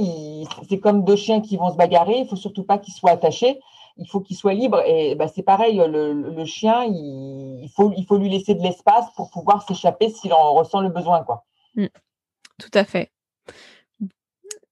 [0.68, 2.18] c'est comme deux chiens qui vont se bagarrer.
[2.18, 3.60] Il faut surtout pas qu'ils soient attachés
[4.00, 4.82] il faut qu'il soit libre.
[4.86, 10.08] Et bah, c'est pareil, le, chien, il, faut, lui laisser de l'espace pour pouvoir s'échapper
[10.08, 11.22] s'il en ressent le besoin.
[11.22, 11.44] Quoi.
[11.76, 11.86] Mmh.
[12.58, 13.12] Tout à fait.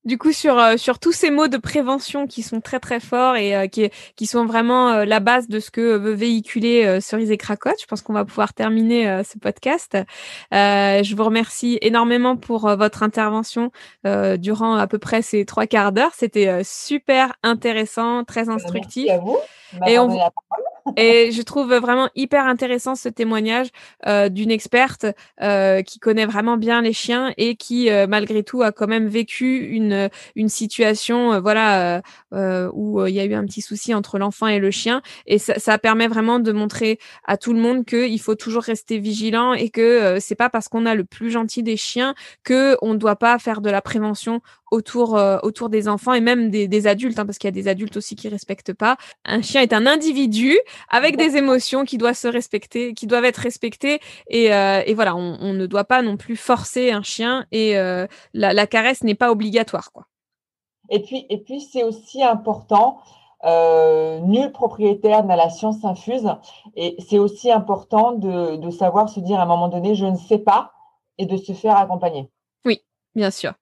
[0.08, 3.36] Du coup sur euh, sur tous ces mots de prévention qui sont très très forts
[3.36, 7.30] et euh, qui qui sont vraiment euh, la base de ce que veut véhiculer Cerise
[7.30, 7.78] et Cracotte.
[7.78, 9.98] Je pense qu'on va pouvoir terminer ce podcast.
[10.50, 13.70] je vous remercie énormément pour votre intervention
[14.04, 16.12] durant à peu près ces trois quarts d'heure.
[16.14, 19.06] C'était super intéressant, très instructif.
[19.08, 19.38] Merci à vous.
[19.86, 20.08] Et on,
[20.96, 23.68] et je trouve vraiment hyper intéressant ce témoignage
[24.06, 25.06] euh, d'une experte
[25.42, 29.08] euh, qui connaît vraiment bien les chiens et qui, euh, malgré tout, a quand même
[29.08, 32.02] vécu une, une situation voilà,
[32.72, 35.02] où il y a eu un petit souci entre l'enfant et le chien.
[35.26, 38.98] Et ça, ça, permet vraiment de montrer à tout le monde qu'il faut toujours rester
[38.98, 42.94] vigilant et que c'est pas parce qu'on a le plus gentil des chiens que on
[42.94, 44.40] ne doit pas faire de la prévention
[44.70, 47.68] autour autour des enfants et même des, des adultes, hein, parce qu'il y a des
[47.68, 48.96] adultes aussi qui respectent pas.
[49.24, 50.58] Un chien est un individu
[50.88, 54.00] avec des émotions qui doivent se respecter, qui doivent être respectées.
[54.28, 57.76] Et, euh, et voilà, on, on, ne doit pas non plus forcer un chien et
[57.76, 60.06] euh, la, la, caresse n'est pas obligatoire, quoi.
[60.90, 62.98] Et puis, et puis c'est aussi important.
[63.44, 66.28] Euh, nul propriétaire n'a la science infuse
[66.74, 70.16] et c'est aussi important de, de savoir se dire à un moment donné je ne
[70.16, 70.72] sais pas
[71.18, 72.28] et de se faire accompagner.
[72.64, 72.82] Oui,
[73.14, 73.52] bien sûr.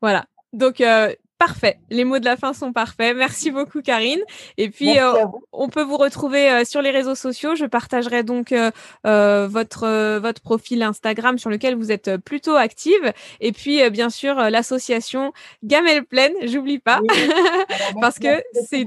[0.00, 0.26] Voilà.
[0.52, 1.78] Donc, euh, Parfait.
[1.88, 3.16] Les mots de la fin sont parfaits.
[3.16, 4.18] Merci beaucoup, Karine.
[4.56, 7.54] Et puis, euh, on peut vous retrouver euh, sur les réseaux sociaux.
[7.54, 8.72] Je partagerai donc euh,
[9.06, 13.12] euh votre votre profil Instagram sur lequel vous êtes plutôt active.
[13.38, 15.32] Et puis, bien sûr, l'association
[15.62, 16.34] Gamelle Pleine.
[16.42, 16.98] J'oublie pas,
[18.00, 18.84] parce que c'est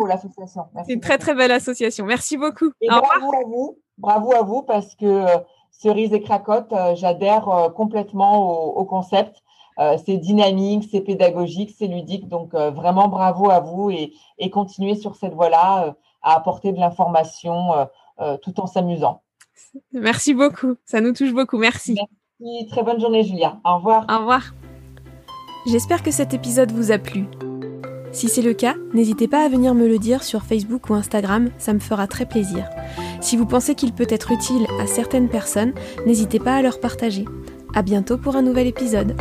[0.89, 2.05] une très très belle association.
[2.05, 2.73] Merci beaucoup.
[2.81, 3.77] Et bravo à vous.
[3.97, 5.23] Bravo à vous parce que
[5.71, 9.41] Cerise et Cracotte, j'adhère complètement au, au concept.
[9.81, 12.27] Euh, c'est dynamique, c'est pédagogique, c'est ludique.
[12.27, 16.71] Donc euh, vraiment bravo à vous et, et continuez sur cette voie-là euh, à apporter
[16.71, 17.71] de l'information
[18.43, 19.23] tout en s'amusant.
[19.91, 21.57] Merci beaucoup, ça nous touche beaucoup.
[21.57, 21.97] Merci.
[22.39, 22.67] Merci.
[22.67, 23.57] Très bonne journée, Julia.
[23.65, 24.05] Au revoir.
[24.07, 24.53] Au revoir.
[25.65, 27.25] J'espère que cet épisode vous a plu.
[28.11, 31.49] Si c'est le cas, n'hésitez pas à venir me le dire sur Facebook ou Instagram,
[31.57, 32.69] ça me fera très plaisir.
[33.21, 35.73] Si vous pensez qu'il peut être utile à certaines personnes,
[36.05, 37.25] n'hésitez pas à leur partager.
[37.73, 39.15] À bientôt pour un nouvel épisode.